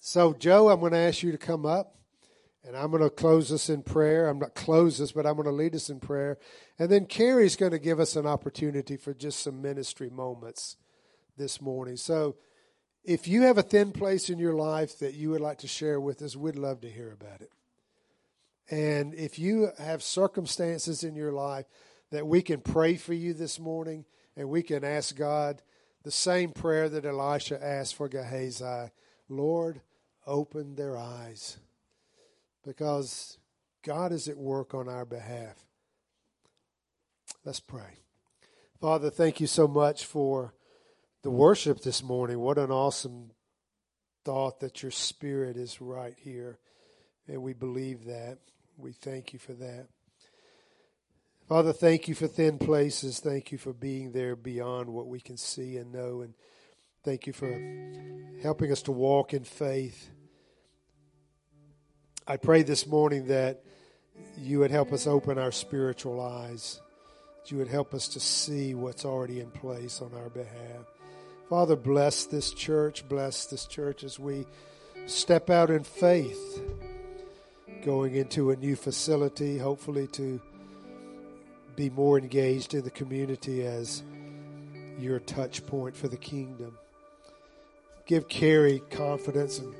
So, 0.01 0.33
Joe, 0.33 0.69
I'm 0.69 0.79
going 0.79 0.93
to 0.93 0.97
ask 0.97 1.21
you 1.21 1.31
to 1.31 1.37
come 1.37 1.67
up. 1.67 1.95
And 2.65 2.75
I'm 2.75 2.89
going 2.91 3.03
to 3.03 3.09
close 3.11 3.51
us 3.51 3.69
in 3.69 3.83
prayer. 3.83 4.27
I'm 4.27 4.39
not 4.39 4.55
close 4.55 4.99
us, 5.01 5.11
but 5.11 5.25
I'm 5.25 5.35
going 5.35 5.45
to 5.45 5.51
lead 5.51 5.75
us 5.75 5.89
in 5.89 5.99
prayer. 5.99 6.37
And 6.77 6.89
then 6.89 7.05
Carrie's 7.05 7.55
going 7.55 7.71
to 7.71 7.79
give 7.79 7.99
us 7.99 8.15
an 8.15 8.25
opportunity 8.25 8.97
for 8.97 9.13
just 9.13 9.39
some 9.39 9.61
ministry 9.61 10.09
moments 10.09 10.77
this 11.37 11.61
morning. 11.61 11.97
So 11.97 12.37
if 13.03 13.27
you 13.27 13.43
have 13.43 13.57
a 13.57 13.63
thin 13.63 13.91
place 13.91 14.29
in 14.29 14.39
your 14.39 14.53
life 14.53 14.97
that 14.99 15.13
you 15.13 15.29
would 15.29 15.41
like 15.41 15.59
to 15.59 15.67
share 15.67 15.99
with 15.99 16.21
us, 16.21 16.35
we'd 16.35 16.55
love 16.55 16.81
to 16.81 16.89
hear 16.89 17.11
about 17.11 17.41
it. 17.41 17.51
And 18.69 19.13
if 19.13 19.39
you 19.39 19.69
have 19.77 20.03
circumstances 20.03 21.03
in 21.03 21.15
your 21.15 21.31
life 21.31 21.65
that 22.11 22.27
we 22.27 22.41
can 22.41 22.61
pray 22.61 22.95
for 22.95 23.13
you 23.13 23.33
this 23.33 23.59
morning 23.59 24.05
and 24.35 24.49
we 24.49 24.63
can 24.63 24.83
ask 24.83 25.15
God 25.15 25.61
the 26.03 26.11
same 26.11 26.51
prayer 26.51 26.89
that 26.89 27.05
Elisha 27.05 27.63
asked 27.63 27.95
for 27.95 28.09
Gehazi 28.09 28.91
Lord, 29.29 29.81
open 30.27 30.75
their 30.75 30.97
eyes. 30.97 31.57
Because 32.63 33.37
God 33.83 34.11
is 34.11 34.27
at 34.27 34.37
work 34.37 34.73
on 34.73 34.87
our 34.87 35.05
behalf. 35.05 35.55
Let's 37.43 37.59
pray. 37.59 37.99
Father, 38.79 39.09
thank 39.09 39.39
you 39.39 39.47
so 39.47 39.67
much 39.67 40.05
for 40.05 40.53
the 41.23 41.31
worship 41.31 41.81
this 41.81 42.03
morning. 42.03 42.39
What 42.39 42.57
an 42.57 42.71
awesome 42.71 43.31
thought 44.25 44.59
that 44.59 44.83
your 44.83 44.91
spirit 44.91 45.57
is 45.57 45.81
right 45.81 46.15
here. 46.17 46.59
And 47.31 47.41
we 47.41 47.53
believe 47.53 48.05
that. 48.05 48.39
We 48.77 48.91
thank 48.91 49.31
you 49.31 49.39
for 49.39 49.53
that. 49.53 49.87
Father, 51.47 51.71
thank 51.71 52.09
you 52.09 52.13
for 52.13 52.27
thin 52.27 52.57
places. 52.57 53.21
Thank 53.21 53.53
you 53.53 53.57
for 53.57 53.71
being 53.71 54.11
there 54.11 54.35
beyond 54.35 54.89
what 54.89 55.07
we 55.07 55.21
can 55.21 55.37
see 55.37 55.77
and 55.77 55.93
know. 55.93 56.21
And 56.21 56.33
thank 57.03 57.27
you 57.27 57.33
for 57.33 57.49
helping 58.43 58.69
us 58.69 58.81
to 58.83 58.91
walk 58.91 59.33
in 59.33 59.45
faith. 59.45 60.09
I 62.27 62.35
pray 62.35 62.63
this 62.63 62.85
morning 62.85 63.27
that 63.27 63.63
you 64.37 64.59
would 64.59 64.71
help 64.71 64.91
us 64.91 65.07
open 65.07 65.37
our 65.37 65.53
spiritual 65.53 66.19
eyes, 66.19 66.81
that 67.37 67.49
you 67.49 67.57
would 67.59 67.69
help 67.69 67.93
us 67.93 68.09
to 68.09 68.19
see 68.19 68.75
what's 68.75 69.05
already 69.05 69.39
in 69.39 69.51
place 69.51 70.01
on 70.01 70.13
our 70.15 70.29
behalf. 70.29 70.85
Father, 71.49 71.77
bless 71.77 72.25
this 72.25 72.51
church. 72.53 73.07
Bless 73.07 73.45
this 73.45 73.65
church 73.65 74.03
as 74.03 74.19
we 74.19 74.45
step 75.05 75.49
out 75.49 75.69
in 75.69 75.83
faith, 75.85 76.61
going 77.81 78.15
into 78.15 78.51
a 78.51 78.55
new 78.55 78.75
facility, 78.75 79.57
hopefully 79.57 80.07
to 80.07 80.39
be 81.75 81.89
more 81.89 82.17
engaged 82.17 82.73
in 82.73 82.83
the 82.83 82.91
community 82.91 83.65
as 83.65 84.03
your 84.99 85.19
touch 85.19 85.65
point 85.65 85.95
for 85.95 86.07
the 86.07 86.17
kingdom. 86.17 86.77
Give 88.05 88.27
Kerry 88.27 88.81
confidence 88.89 89.59
and 89.59 89.73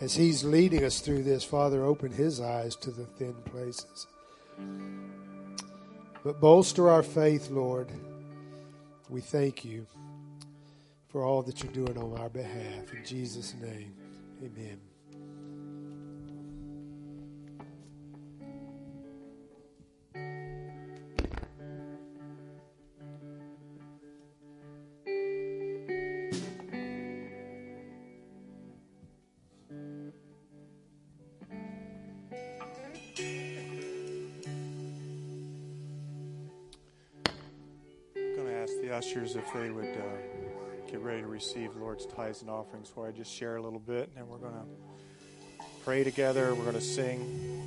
as 0.00 0.14
he's 0.14 0.44
leading 0.44 0.84
us 0.84 1.00
through 1.00 1.22
this, 1.22 1.44
Father, 1.44 1.84
open 1.84 2.10
his 2.10 2.40
eyes 2.40 2.74
to 2.76 2.90
the 2.90 3.04
thin 3.04 3.34
places. 3.44 4.06
But 6.24 6.40
bolster 6.40 6.90
our 6.90 7.02
faith, 7.02 7.50
Lord. 7.50 7.88
We 9.08 9.20
thank 9.20 9.64
you 9.64 9.86
for 11.08 11.24
all 11.24 11.42
that 11.42 11.62
you're 11.62 11.72
doing 11.72 11.96
on 11.96 12.18
our 12.18 12.28
behalf. 12.28 12.92
In 12.92 13.04
Jesus' 13.04 13.54
name, 13.54 13.94
amen. 14.42 14.80
They 39.54 39.70
would 39.70 39.84
uh, 39.84 40.90
get 40.90 41.00
ready 41.00 41.22
to 41.22 41.28
receive 41.28 41.76
Lord's 41.76 42.06
tithes 42.06 42.42
and 42.42 42.50
offerings, 42.50 42.90
where 42.94 43.06
I 43.08 43.12
just 43.12 43.32
share 43.32 43.56
a 43.56 43.62
little 43.62 43.78
bit, 43.78 44.08
and 44.08 44.16
then 44.16 44.28
we're 44.28 44.38
going 44.38 44.54
to 44.54 45.64
pray 45.84 46.02
together. 46.02 46.54
We're 46.54 46.64
going 46.64 46.74
to 46.74 46.80
sing. 46.80 47.62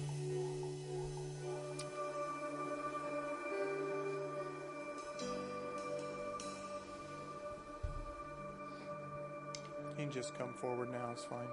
You 9.90 10.04
can 10.04 10.12
just 10.12 10.38
come 10.38 10.54
forward 10.54 10.92
now, 10.92 11.10
it's 11.14 11.24
fine. 11.24 11.48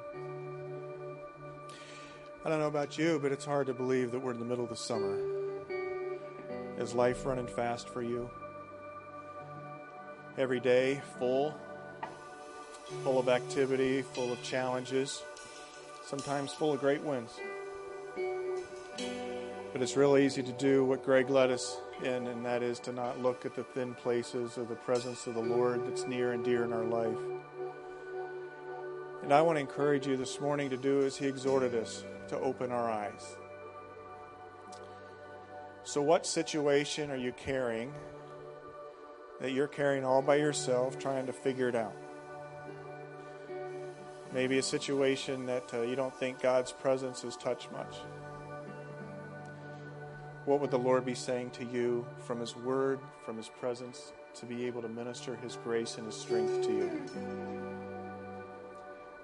I 2.45 2.49
don't 2.51 2.59
know 2.59 2.67
about 2.67 2.99
you, 2.99 3.19
but 3.23 3.33
it's 3.33 3.45
hard 3.45 3.69
to 3.69 3.73
believe 3.73 4.11
that 4.11 4.19
we're 4.19 4.33
in 4.33 4.41
the 4.41 4.45
middle 4.45 4.65
of 4.65 4.71
the 4.71 4.77
summer. 4.77 5.17
Is 6.77 6.93
life 6.93 7.25
running 7.25 7.47
fast 7.47 7.89
for 7.89 8.03
you? 8.03 8.29
Every 10.37 10.61
day 10.61 11.01
full, 11.19 11.55
full 13.03 13.19
of 13.19 13.29
activity, 13.29 14.03
full 14.03 14.33
of 14.33 14.43
challenges, 14.43 15.23
sometimes 16.05 16.53
full 16.53 16.73
of 16.73 16.81
great 16.81 17.03
wins. 17.03 17.31
But 19.73 19.83
it's 19.83 19.97
real 19.97 20.17
easy 20.17 20.43
to 20.43 20.53
do 20.53 20.85
what 20.85 21.05
Greg 21.05 21.31
led 21.31 21.51
us 21.51 21.79
in, 22.03 22.27
and 22.27 22.45
that 22.45 22.63
is 22.63 22.79
to 22.81 22.93
not 22.93 23.21
look 23.21 23.45
at 23.45 23.55
the 23.55 23.65
thin 23.65 23.95
places 23.95 24.57
of 24.57 24.69
the 24.69 24.75
presence 24.77 25.27
of 25.27 25.35
the 25.35 25.41
Lord 25.41 25.87
that's 25.87 26.07
near 26.07 26.33
and 26.33 26.45
dear 26.45 26.65
in 26.65 26.73
our 26.73 26.85
life. 26.85 27.19
And 29.23 29.33
I 29.33 29.41
want 29.43 29.57
to 29.57 29.61
encourage 29.61 30.07
you 30.07 30.17
this 30.17 30.41
morning 30.41 30.71
to 30.71 30.77
do 30.77 31.03
as 31.03 31.17
he 31.17 31.27
exhorted 31.27 31.75
us 31.75 32.05
to 32.29 32.39
open 32.39 32.71
our 32.71 32.91
eyes. 32.91 33.37
So, 35.83 36.03
what 36.03 36.27
situation 36.27 37.11
are 37.11 37.17
you 37.17 37.33
carrying 37.33 37.93
that 39.41 39.53
you're 39.53 39.69
carrying 39.69 40.05
all 40.05 40.23
by 40.23 40.37
yourself, 40.37 40.99
trying 40.99 41.27
to 41.27 41.33
figure 41.33 41.69
it 41.69 41.75
out. 41.75 41.95
Maybe 44.33 44.59
a 44.59 44.63
situation 44.63 45.47
that 45.47 45.73
uh, 45.73 45.83
you 45.83 45.95
don't 45.95 46.15
think 46.15 46.41
God's 46.41 46.73
presence 46.73 47.23
has 47.23 47.37
touched 47.37 47.71
much. 47.71 47.97
What 50.45 50.61
would 50.61 50.71
the 50.71 50.79
Lord 50.79 51.07
be 51.07 51.15
saying 51.15 51.51
to 51.51 51.65
you 51.65 52.07
from 52.19 52.41
His 52.41 52.57
Word, 52.57 53.01
from 53.25 53.37
His 53.37 53.49
presence, 53.49 54.13
to 54.35 54.47
be 54.47 54.67
able 54.67 54.83
to 54.83 54.89
minister 54.89 55.37
His 55.37 55.57
grace 55.63 55.97
and 55.97 56.07
His 56.07 56.17
strength 56.17 56.63
to 56.63 56.73
you? 56.73 57.03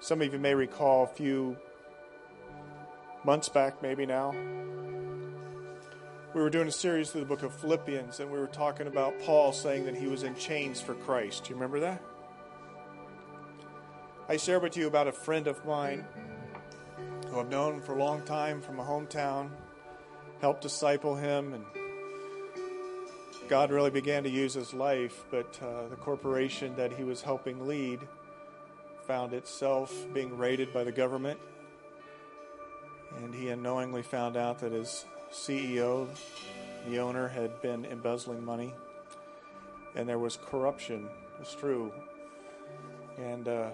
Some 0.01 0.23
of 0.23 0.33
you 0.33 0.39
may 0.39 0.55
recall 0.55 1.05
a 1.05 1.09
few 1.09 1.57
months 3.25 3.49
back, 3.49 3.83
maybe 3.83 4.07
now, 4.07 4.33
we 6.33 6.41
were 6.41 6.51
doing 6.51 6.69
a 6.69 6.73
series 6.73 7.11
through 7.11 7.23
the 7.23 7.27
book 7.27 7.43
of 7.43 7.53
Philippians, 7.55 8.21
and 8.21 8.31
we 8.31 8.39
were 8.39 8.47
talking 8.47 8.87
about 8.87 9.19
Paul 9.23 9.53
saying 9.53 9.85
that 9.87 9.97
he 9.97 10.07
was 10.07 10.23
in 10.23 10.37
chains 10.37 10.81
for 10.81 10.95
Christ. 10.95 11.45
Do 11.45 11.51
you 11.51 11.57
remember 11.57 11.81
that? 11.81 12.01
I 14.29 14.37
shared 14.37 14.63
with 14.63 14.77
you 14.77 14.87
about 14.87 15.09
a 15.09 15.13
friend 15.13 15.49
of 15.49 15.65
mine 15.65 16.05
who 17.27 17.41
I've 17.41 17.49
known 17.49 17.81
for 17.81 17.95
a 17.95 17.99
long 17.99 18.23
time 18.23 18.61
from 18.61 18.79
a 18.79 18.85
hometown, 18.85 19.51
helped 20.41 20.61
disciple 20.61 21.17
him, 21.17 21.53
and 21.53 21.65
God 23.49 23.73
really 23.73 23.91
began 23.91 24.23
to 24.23 24.31
use 24.31 24.55
his 24.55 24.73
life. 24.73 25.25
But 25.33 25.59
uh, 25.61 25.89
the 25.89 25.97
corporation 25.97 26.77
that 26.77 26.93
he 26.93 27.03
was 27.03 27.23
helping 27.23 27.67
lead 27.67 27.99
found 29.05 29.33
itself 29.33 29.93
being 30.15 30.39
raided 30.39 30.73
by 30.73 30.85
the 30.85 30.93
government, 30.93 31.41
and 33.17 33.35
he 33.35 33.49
unknowingly 33.49 34.03
found 34.03 34.37
out 34.37 34.61
that 34.61 34.71
his 34.71 35.07
CEO, 35.33 36.09
the 36.89 36.99
owner, 36.99 37.29
had 37.29 37.61
been 37.63 37.85
embezzling 37.85 38.45
money, 38.45 38.75
and 39.95 40.09
there 40.09 40.19
was 40.19 40.37
corruption. 40.37 41.09
It's 41.41 41.55
true, 41.55 41.93
and 43.17 43.47
uh, 43.47 43.71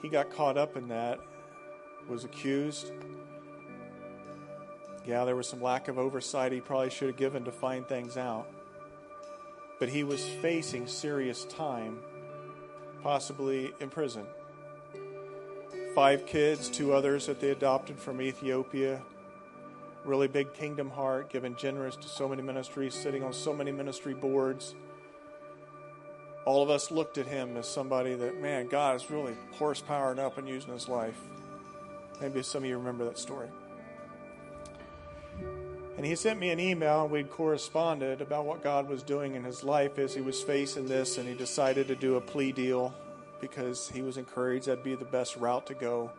he 0.00 0.08
got 0.08 0.30
caught 0.30 0.56
up 0.56 0.76
in 0.76 0.88
that. 0.88 1.18
Was 2.08 2.24
accused. 2.24 2.92
Yeah, 5.06 5.24
there 5.24 5.36
was 5.36 5.48
some 5.48 5.62
lack 5.62 5.88
of 5.88 5.98
oversight 5.98 6.52
he 6.52 6.60
probably 6.60 6.90
should 6.90 7.08
have 7.08 7.16
given 7.16 7.44
to 7.44 7.52
find 7.52 7.86
things 7.86 8.16
out. 8.16 8.46
But 9.78 9.88
he 9.88 10.04
was 10.04 10.22
facing 10.22 10.86
serious 10.86 11.44
time, 11.46 11.98
possibly 13.02 13.72
in 13.80 13.88
prison. 13.88 14.26
Five 15.94 16.26
kids, 16.26 16.68
two 16.68 16.92
others 16.92 17.26
that 17.26 17.40
they 17.40 17.50
adopted 17.50 17.98
from 17.98 18.20
Ethiopia, 18.20 19.00
really 20.04 20.28
big 20.28 20.52
kingdom 20.52 20.90
heart, 20.90 21.30
giving 21.30 21.56
generous 21.56 21.96
to 21.96 22.08
so 22.08 22.28
many 22.28 22.42
ministries, 22.42 22.94
sitting 22.94 23.22
on 23.22 23.32
so 23.32 23.52
many 23.52 23.72
ministry 23.72 24.14
boards. 24.14 24.74
All 26.44 26.62
of 26.62 26.70
us 26.70 26.90
looked 26.90 27.16
at 27.16 27.26
him 27.26 27.56
as 27.56 27.66
somebody 27.66 28.14
that, 28.14 28.40
man, 28.40 28.68
God 28.68 28.96
is 28.96 29.10
really 29.10 29.34
horsepowering 29.58 30.18
up 30.18 30.36
and 30.36 30.48
using 30.48 30.72
his 30.72 30.88
life. 30.88 31.18
Maybe 32.20 32.42
some 32.42 32.64
of 32.64 32.68
you 32.68 32.76
remember 32.76 33.04
that 33.06 33.18
story. 33.18 33.48
And 35.96 36.04
he 36.04 36.16
sent 36.16 36.40
me 36.40 36.50
an 36.50 36.58
email, 36.58 37.02
and 37.02 37.10
we'd 37.10 37.30
corresponded 37.30 38.20
about 38.20 38.46
what 38.46 38.62
God 38.62 38.88
was 38.88 39.02
doing 39.02 39.36
in 39.36 39.44
his 39.44 39.62
life 39.62 39.98
as 39.98 40.12
he 40.12 40.20
was 40.20 40.42
facing 40.42 40.86
this, 40.86 41.18
and 41.18 41.28
he 41.28 41.34
decided 41.34 41.88
to 41.88 41.94
do 41.94 42.16
a 42.16 42.20
plea 42.20 42.52
deal 42.52 42.92
because 43.40 43.88
he 43.88 44.02
was 44.02 44.16
encouraged 44.16 44.66
that'd 44.66 44.82
be 44.82 44.96
the 44.96 45.04
best 45.04 45.36
route 45.36 45.66
to 45.66 45.74
go. 45.74 46.10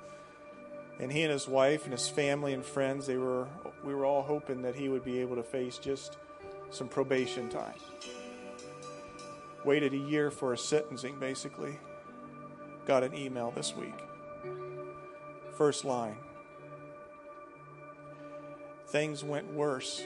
And 0.99 1.11
he 1.11 1.23
and 1.23 1.31
his 1.31 1.47
wife 1.47 1.83
and 1.83 1.91
his 1.91 2.07
family 2.07 2.53
and 2.53 2.63
friends, 2.63 3.05
they 3.05 3.17
were 3.17 3.47
we 3.83 3.93
were 3.93 4.05
all 4.05 4.23
hoping 4.23 4.61
that 4.61 4.75
he 4.75 4.89
would 4.89 5.03
be 5.03 5.19
able 5.19 5.35
to 5.35 5.43
face 5.43 5.77
just 5.77 6.17
some 6.71 6.87
probation 6.87 7.49
time. 7.49 7.75
Waited 9.63 9.93
a 9.93 9.97
year 9.97 10.31
for 10.31 10.53
a 10.53 10.57
sentencing, 10.57 11.19
basically. 11.19 11.79
Got 12.85 13.03
an 13.03 13.13
email 13.13 13.51
this 13.51 13.75
week. 13.75 13.95
First 15.55 15.85
line 15.85 16.17
things 18.95 19.25
went 19.25 19.51
worse 19.53 20.01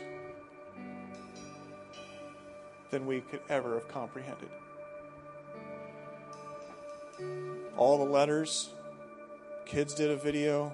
than 2.90 3.06
we 3.06 3.22
could 3.22 3.42
ever 3.48 3.76
have 3.76 3.88
comprehended. 3.88 4.50
All 7.78 8.04
the 8.04 8.12
letters, 8.12 8.70
kids 9.70 9.94
did 9.94 10.10
a 10.10 10.16
video. 10.16 10.74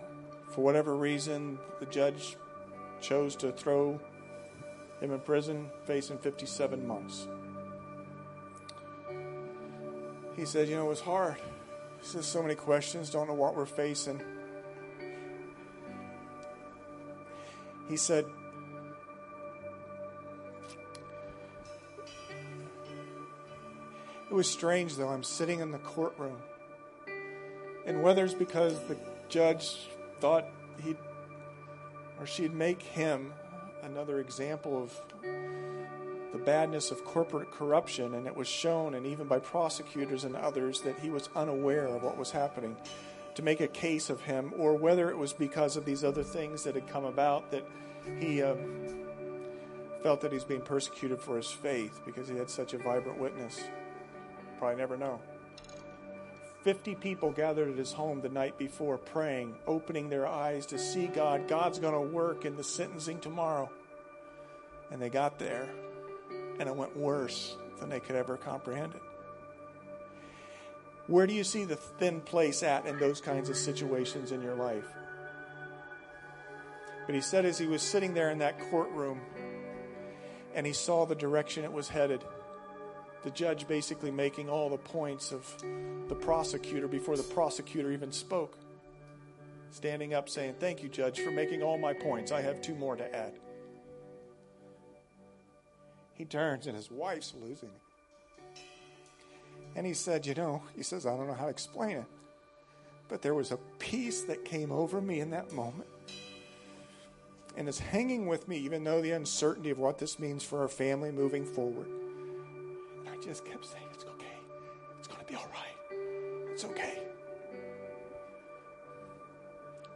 For 0.52 0.64
whatever 0.64 0.96
reason, 0.96 1.60
the 1.82 1.86
judge 1.88 2.38
chose 3.02 3.36
to 3.38 3.52
throw 3.52 4.00
him 5.02 5.12
in 5.12 5.20
prison, 5.20 5.70
facing 5.84 6.18
57 6.18 6.88
months. 6.88 7.28
He 10.38 10.46
said, 10.46 10.70
You 10.70 10.78
know, 10.78 10.86
it 10.86 10.90
was 10.90 11.02
hard. 11.02 11.36
He 12.00 12.08
says, 12.08 12.26
So 12.26 12.42
many 12.42 12.56
questions, 12.56 13.10
don't 13.10 13.28
know 13.28 13.34
what 13.34 13.56
we're 13.56 13.66
facing. 13.66 14.22
He 17.90 17.98
said, 17.98 18.26
It 24.30 24.34
was 24.34 24.50
strange, 24.50 24.96
though. 24.96 25.10
I'm 25.10 25.24
sitting 25.24 25.60
in 25.60 25.72
the 25.72 25.80
courtroom. 25.80 26.38
And 27.86 28.02
whether 28.02 28.26
it's 28.26 28.34
because 28.34 28.80
the 28.88 28.98
judge 29.30 29.88
thought 30.20 30.46
he'd 30.84 30.98
or 32.20 32.26
she'd 32.26 32.54
make 32.54 32.82
him 32.82 33.34
another 33.84 34.20
example 34.20 34.82
of 34.82 35.02
the 36.32 36.40
badness 36.40 36.92
of 36.92 37.04
corporate 37.06 37.52
corruption, 37.52 38.14
and 38.14 38.28
it 38.28 38.36
was 38.36 38.48
shown, 38.48 38.96
and 38.96 39.06
even 39.06 39.28
by 39.28 39.40
prosecutors 39.40 40.24
and 40.24 40.36
others, 40.36 40.82
that 40.82 41.00
he 41.00 41.10
was 41.10 41.30
unaware 41.36 41.88
of 41.88 42.04
what 42.04 42.18
was 42.18 42.32
happening 42.32 42.76
to 43.36 43.42
make 43.42 43.62
a 43.62 43.68
case 43.68 44.10
of 44.10 44.22
him, 44.22 44.54
or 44.58 44.76
whether 44.76 45.10
it 45.10 45.18
was 45.18 45.34
because 45.34 45.78
of 45.78 45.86
these 45.86 46.04
other 46.04 46.24
things 46.24 46.64
that 46.64 46.76
had 46.76 46.88
come 46.88 47.06
about 47.06 47.52
that 47.52 47.66
he 48.20 48.42
uh, 48.42 48.56
felt 50.04 50.22
that 50.22 50.32
he's 50.32 50.44
being 50.44 50.62
persecuted 50.62 51.20
for 51.20 51.38
his 51.38 51.50
faith 51.50 52.00
because 52.06 52.28
he 52.28 52.36
had 52.36 52.50
such 52.50 52.74
a 52.74 52.78
vibrant 52.78 53.20
witness. 53.20 53.64
Probably 54.58 54.78
never 54.78 54.98
know. 54.98 55.20
50 56.66 56.96
people 56.96 57.32
gathered 57.32 57.70
at 57.70 57.78
his 57.78 57.94
home 57.94 58.22
the 58.22 58.30
night 58.30 58.58
before 58.58 58.98
praying, 58.98 59.56
opening 59.68 60.10
their 60.10 60.26
eyes 60.26 60.66
to 60.66 60.80
see 60.80 61.06
God. 61.06 61.48
God's 61.48 61.78
going 61.78 61.94
to 61.94 62.02
work 62.02 62.44
in 62.44 62.56
the 62.56 62.64
sentencing 62.64 63.20
tomorrow. 63.20 63.70
And 64.90 65.00
they 65.00 65.10
got 65.10 65.38
there, 65.38 65.70
and 66.60 66.68
it 66.68 66.76
went 66.76 66.98
worse 66.98 67.56
than 67.80 67.90
they 67.90 68.00
could 68.00 68.16
ever 68.16 68.36
comprehend 68.36 68.96
it. 68.96 69.02
Where 71.06 71.28
do 71.28 71.36
you 71.36 71.44
see 71.44 71.66
the 71.66 71.76
thin 71.76 72.20
place 72.20 72.64
at 72.64 72.88
in 72.88 72.98
those 72.98 73.22
kinds 73.22 73.48
of 73.48 73.58
situations 73.58 74.32
in 74.32 74.42
your 74.42 74.56
life? 74.56 74.88
But 77.06 77.14
he 77.14 77.22
said 77.22 77.46
as 77.46 77.60
he 77.60 77.68
was 77.68 77.84
sitting 77.84 78.16
there 78.16 78.32
in 78.32 78.40
that 78.40 78.60
courtroom 78.72 79.22
and 80.56 80.66
he 80.66 80.74
saw 80.74 81.06
the 81.06 81.14
direction 81.14 81.64
it 81.64 81.72
was 81.72 81.90
headed, 81.90 82.24
the 83.26 83.32
judge 83.32 83.68
basically 83.68 84.12
making 84.12 84.50
all 84.50 84.70
the 84.70 84.78
points 84.78 85.32
of 85.32 85.52
the 86.08 86.16
prosecutor 86.16 86.88
before 86.88 87.18
the 87.18 87.24
prosecutor 87.24 87.92
even 87.92 88.12
spoke. 88.12 88.56
Standing 89.72 90.14
up 90.14 90.30
saying, 90.30 90.56
Thank 90.60 90.84
you, 90.84 90.90
Judge, 90.90 91.20
for 91.20 91.32
making 91.32 91.64
all 91.64 91.78
my 91.78 91.92
points. 91.92 92.32
I 92.32 92.42
have 92.42 92.62
two 92.62 92.76
more 92.76 92.96
to 92.96 93.16
add. 93.16 93.34
He 96.14 96.24
turns 96.24 96.68
and 96.68 96.76
his 96.76 96.92
wife's 96.92 97.34
losing. 97.42 97.72
And 99.76 99.88
he 99.88 99.96
said, 99.96 100.28
You 100.28 100.36
know, 100.36 100.62
he 100.76 100.84
says, 100.84 101.08
I 101.08 101.18
don't 101.18 101.26
know 101.26 101.34
how 101.34 101.46
to 101.46 101.50
explain 101.50 101.98
it, 101.98 102.06
but 103.10 103.24
there 103.24 103.34
was 103.34 103.52
a 103.52 103.58
peace 103.80 104.22
that 104.26 104.46
came 104.46 104.72
over 104.72 105.02
me 105.02 105.20
in 105.20 105.32
that 105.32 105.52
moment. 105.52 105.90
And 107.58 107.68
it's 107.68 107.80
hanging 107.80 108.28
with 108.28 108.48
me, 108.48 108.58
even 108.58 108.84
though 108.84 109.02
the 109.02 109.12
uncertainty 109.12 109.72
of 109.72 109.80
what 109.80 109.98
this 109.98 110.20
means 110.20 110.44
for 110.44 110.62
our 110.62 110.68
family 110.68 111.12
moving 111.12 111.44
forward. 111.44 111.88
Just 113.26 113.44
kept 113.44 113.66
saying, 113.66 113.88
It's 113.92 114.04
okay. 114.04 114.38
It's 115.00 115.08
going 115.08 115.20
to 115.20 115.26
be 115.26 115.36
all 115.36 115.48
right. 115.52 116.00
It's 116.52 116.64
okay. 116.64 117.00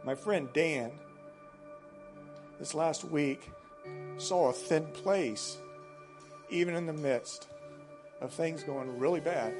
My 0.04 0.16
friend 0.16 0.48
Dan, 0.52 0.90
this 2.58 2.74
last 2.74 3.04
week, 3.04 3.48
saw 4.18 4.48
a 4.48 4.52
thin 4.52 4.84
place, 4.86 5.58
even 6.48 6.74
in 6.74 6.86
the 6.86 6.92
midst 6.92 7.46
of 8.20 8.32
things 8.32 8.64
going 8.64 8.98
really 8.98 9.20
bad, 9.20 9.54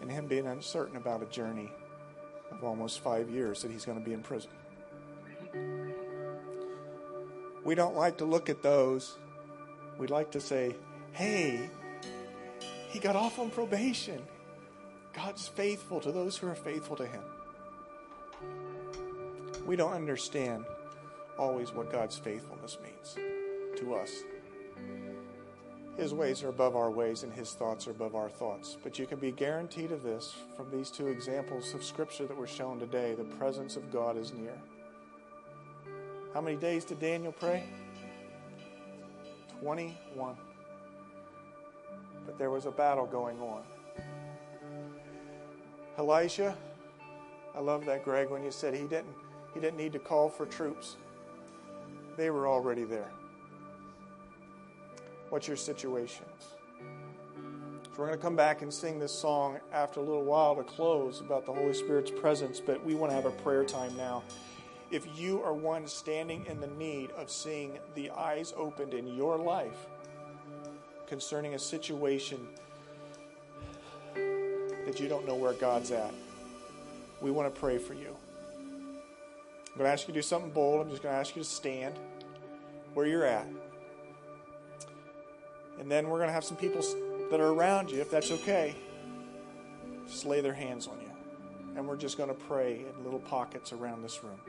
and 0.00 0.10
him 0.10 0.26
being 0.26 0.46
uncertain 0.46 0.96
about 0.96 1.22
a 1.22 1.26
journey 1.26 1.70
of 2.50 2.64
almost 2.64 3.00
five 3.00 3.28
years 3.28 3.60
that 3.60 3.70
he's 3.70 3.84
going 3.84 3.98
to 3.98 4.04
be 4.04 4.14
in 4.14 4.22
prison. 4.22 4.50
We 7.64 7.74
don't 7.74 7.96
like 7.96 8.16
to 8.18 8.24
look 8.24 8.48
at 8.48 8.62
those. 8.62 9.18
We'd 9.98 10.10
like 10.10 10.30
to 10.30 10.40
say, 10.40 10.74
hey, 11.12 11.68
he 12.94 13.00
got 13.00 13.16
off 13.16 13.40
on 13.40 13.50
probation. 13.50 14.22
God's 15.12 15.48
faithful 15.48 15.98
to 15.98 16.12
those 16.12 16.36
who 16.36 16.46
are 16.46 16.54
faithful 16.54 16.94
to 16.94 17.04
Him. 17.04 17.22
We 19.66 19.74
don't 19.74 19.94
understand 19.94 20.64
always 21.36 21.72
what 21.72 21.90
God's 21.90 22.16
faithfulness 22.16 22.78
means 22.84 23.18
to 23.80 23.94
us. 23.96 24.22
His 25.96 26.14
ways 26.14 26.44
are 26.44 26.50
above 26.50 26.76
our 26.76 26.92
ways, 26.92 27.24
and 27.24 27.32
His 27.32 27.50
thoughts 27.54 27.88
are 27.88 27.90
above 27.90 28.14
our 28.14 28.30
thoughts. 28.30 28.76
But 28.80 28.96
you 28.96 29.06
can 29.06 29.18
be 29.18 29.32
guaranteed 29.32 29.90
of 29.90 30.04
this 30.04 30.36
from 30.56 30.70
these 30.70 30.92
two 30.92 31.08
examples 31.08 31.74
of 31.74 31.82
Scripture 31.82 32.26
that 32.26 32.36
were 32.36 32.46
shown 32.46 32.78
today 32.78 33.16
the 33.16 33.24
presence 33.24 33.74
of 33.74 33.92
God 33.92 34.16
is 34.16 34.32
near. 34.32 34.56
How 36.32 36.40
many 36.40 36.56
days 36.56 36.84
did 36.84 37.00
Daniel 37.00 37.32
pray? 37.32 37.64
21 39.60 40.36
but 42.26 42.38
there 42.38 42.50
was 42.50 42.66
a 42.66 42.70
battle 42.70 43.06
going 43.06 43.40
on. 43.40 43.62
Elisha, 45.98 46.56
I 47.54 47.60
love 47.60 47.84
that, 47.86 48.04
Greg, 48.04 48.30
when 48.30 48.42
you 48.42 48.50
said 48.50 48.74
he 48.74 48.86
didn't 48.86 49.14
he 49.54 49.60
didn't 49.60 49.76
need 49.76 49.92
to 49.92 50.00
call 50.00 50.28
for 50.28 50.46
troops. 50.46 50.96
They 52.16 52.30
were 52.30 52.48
already 52.48 52.82
there. 52.82 53.10
What's 55.30 55.46
your 55.46 55.56
situation? 55.56 56.26
So 57.94 58.00
we're 58.00 58.06
going 58.06 58.18
to 58.18 58.22
come 58.22 58.34
back 58.34 58.62
and 58.62 58.74
sing 58.74 58.98
this 58.98 59.12
song 59.12 59.58
after 59.72 60.00
a 60.00 60.02
little 60.02 60.24
while 60.24 60.56
to 60.56 60.64
close 60.64 61.20
about 61.20 61.46
the 61.46 61.52
Holy 61.52 61.72
Spirit's 61.72 62.10
presence, 62.10 62.60
but 62.60 62.84
we 62.84 62.96
want 62.96 63.12
to 63.12 63.14
have 63.14 63.26
a 63.26 63.30
prayer 63.30 63.64
time 63.64 63.96
now. 63.96 64.24
If 64.90 65.06
you 65.16 65.42
are 65.44 65.54
one 65.54 65.86
standing 65.86 66.44
in 66.46 66.60
the 66.60 66.66
need 66.66 67.12
of 67.12 67.30
seeing 67.30 67.78
the 67.94 68.10
eyes 68.10 68.52
opened 68.56 68.94
in 68.94 69.06
your 69.06 69.38
life, 69.38 69.86
concerning 71.14 71.54
a 71.54 71.58
situation 71.60 72.44
that 74.84 74.98
you 74.98 75.06
don't 75.06 75.24
know 75.24 75.36
where 75.36 75.52
God's 75.52 75.92
at, 75.92 76.12
we 77.20 77.30
want 77.30 77.54
to 77.54 77.60
pray 77.60 77.78
for 77.78 77.94
you. 77.94 78.16
I'm 78.48 79.78
going 79.78 79.86
to 79.86 79.92
ask 79.92 80.08
you 80.08 80.12
to 80.12 80.18
do 80.18 80.22
something 80.22 80.50
bold. 80.50 80.80
I'm 80.80 80.90
just 80.90 81.04
going 81.04 81.14
to 81.14 81.20
ask 81.20 81.36
you 81.36 81.42
to 81.44 81.48
stand 81.48 81.94
where 82.94 83.06
you're 83.06 83.24
at. 83.24 83.46
And 85.78 85.88
then 85.88 86.08
we're 86.08 86.18
going 86.18 86.30
to 86.30 86.34
have 86.34 86.42
some 86.42 86.56
people 86.56 86.82
that 87.30 87.38
are 87.38 87.50
around 87.50 87.92
you, 87.92 88.00
if 88.00 88.10
that's 88.10 88.32
okay, 88.32 88.74
just 90.08 90.26
lay 90.26 90.40
their 90.40 90.52
hands 90.52 90.88
on 90.88 90.98
you. 91.00 91.76
And 91.76 91.86
we're 91.86 91.94
just 91.94 92.18
going 92.18 92.28
to 92.28 92.34
pray 92.34 92.86
in 92.92 93.04
little 93.04 93.20
pockets 93.20 93.72
around 93.72 94.02
this 94.02 94.20
room. 94.24 94.40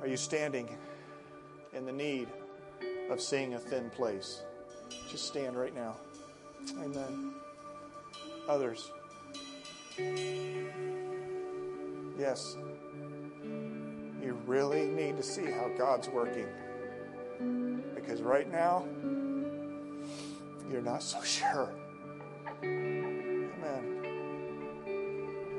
Are 0.00 0.08
you 0.08 0.16
standing 0.16 0.76
in 1.72 1.86
the 1.86 1.92
need? 1.92 2.26
Of 3.10 3.20
seeing 3.20 3.54
a 3.54 3.58
thin 3.58 3.90
place. 3.90 4.42
Just 5.08 5.26
stand 5.26 5.56
right 5.56 5.74
now. 5.74 5.96
Amen. 6.80 7.34
Others. 8.48 8.90
Yes. 12.18 12.56
You 14.22 14.38
really 14.46 14.86
need 14.86 15.16
to 15.16 15.22
see 15.22 15.44
how 15.44 15.70
God's 15.76 16.08
working. 16.08 16.46
Because 17.94 18.22
right 18.22 18.50
now, 18.50 18.84
you're 20.70 20.82
not 20.82 21.02
so 21.02 21.22
sure. 21.24 21.72
Amen. 22.62 23.50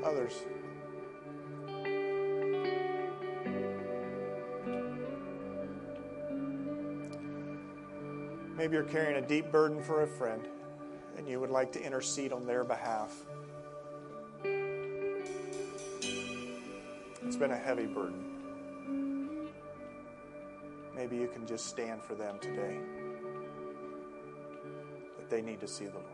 Others. 0.04 0.32
Maybe 8.64 8.76
you're 8.76 8.84
carrying 8.84 9.22
a 9.22 9.28
deep 9.28 9.52
burden 9.52 9.82
for 9.82 10.04
a 10.04 10.06
friend 10.06 10.48
and 11.18 11.28
you 11.28 11.38
would 11.38 11.50
like 11.50 11.70
to 11.72 11.82
intercede 11.84 12.32
on 12.32 12.46
their 12.46 12.64
behalf. 12.64 13.14
It's 17.22 17.36
been 17.36 17.50
a 17.50 17.58
heavy 17.58 17.84
burden. 17.84 19.50
Maybe 20.96 21.16
you 21.18 21.28
can 21.28 21.46
just 21.46 21.66
stand 21.66 22.02
for 22.02 22.14
them 22.14 22.38
today. 22.38 22.78
But 25.18 25.28
they 25.28 25.42
need 25.42 25.60
to 25.60 25.68
see 25.68 25.84
the 25.84 25.98
Lord. 25.98 26.13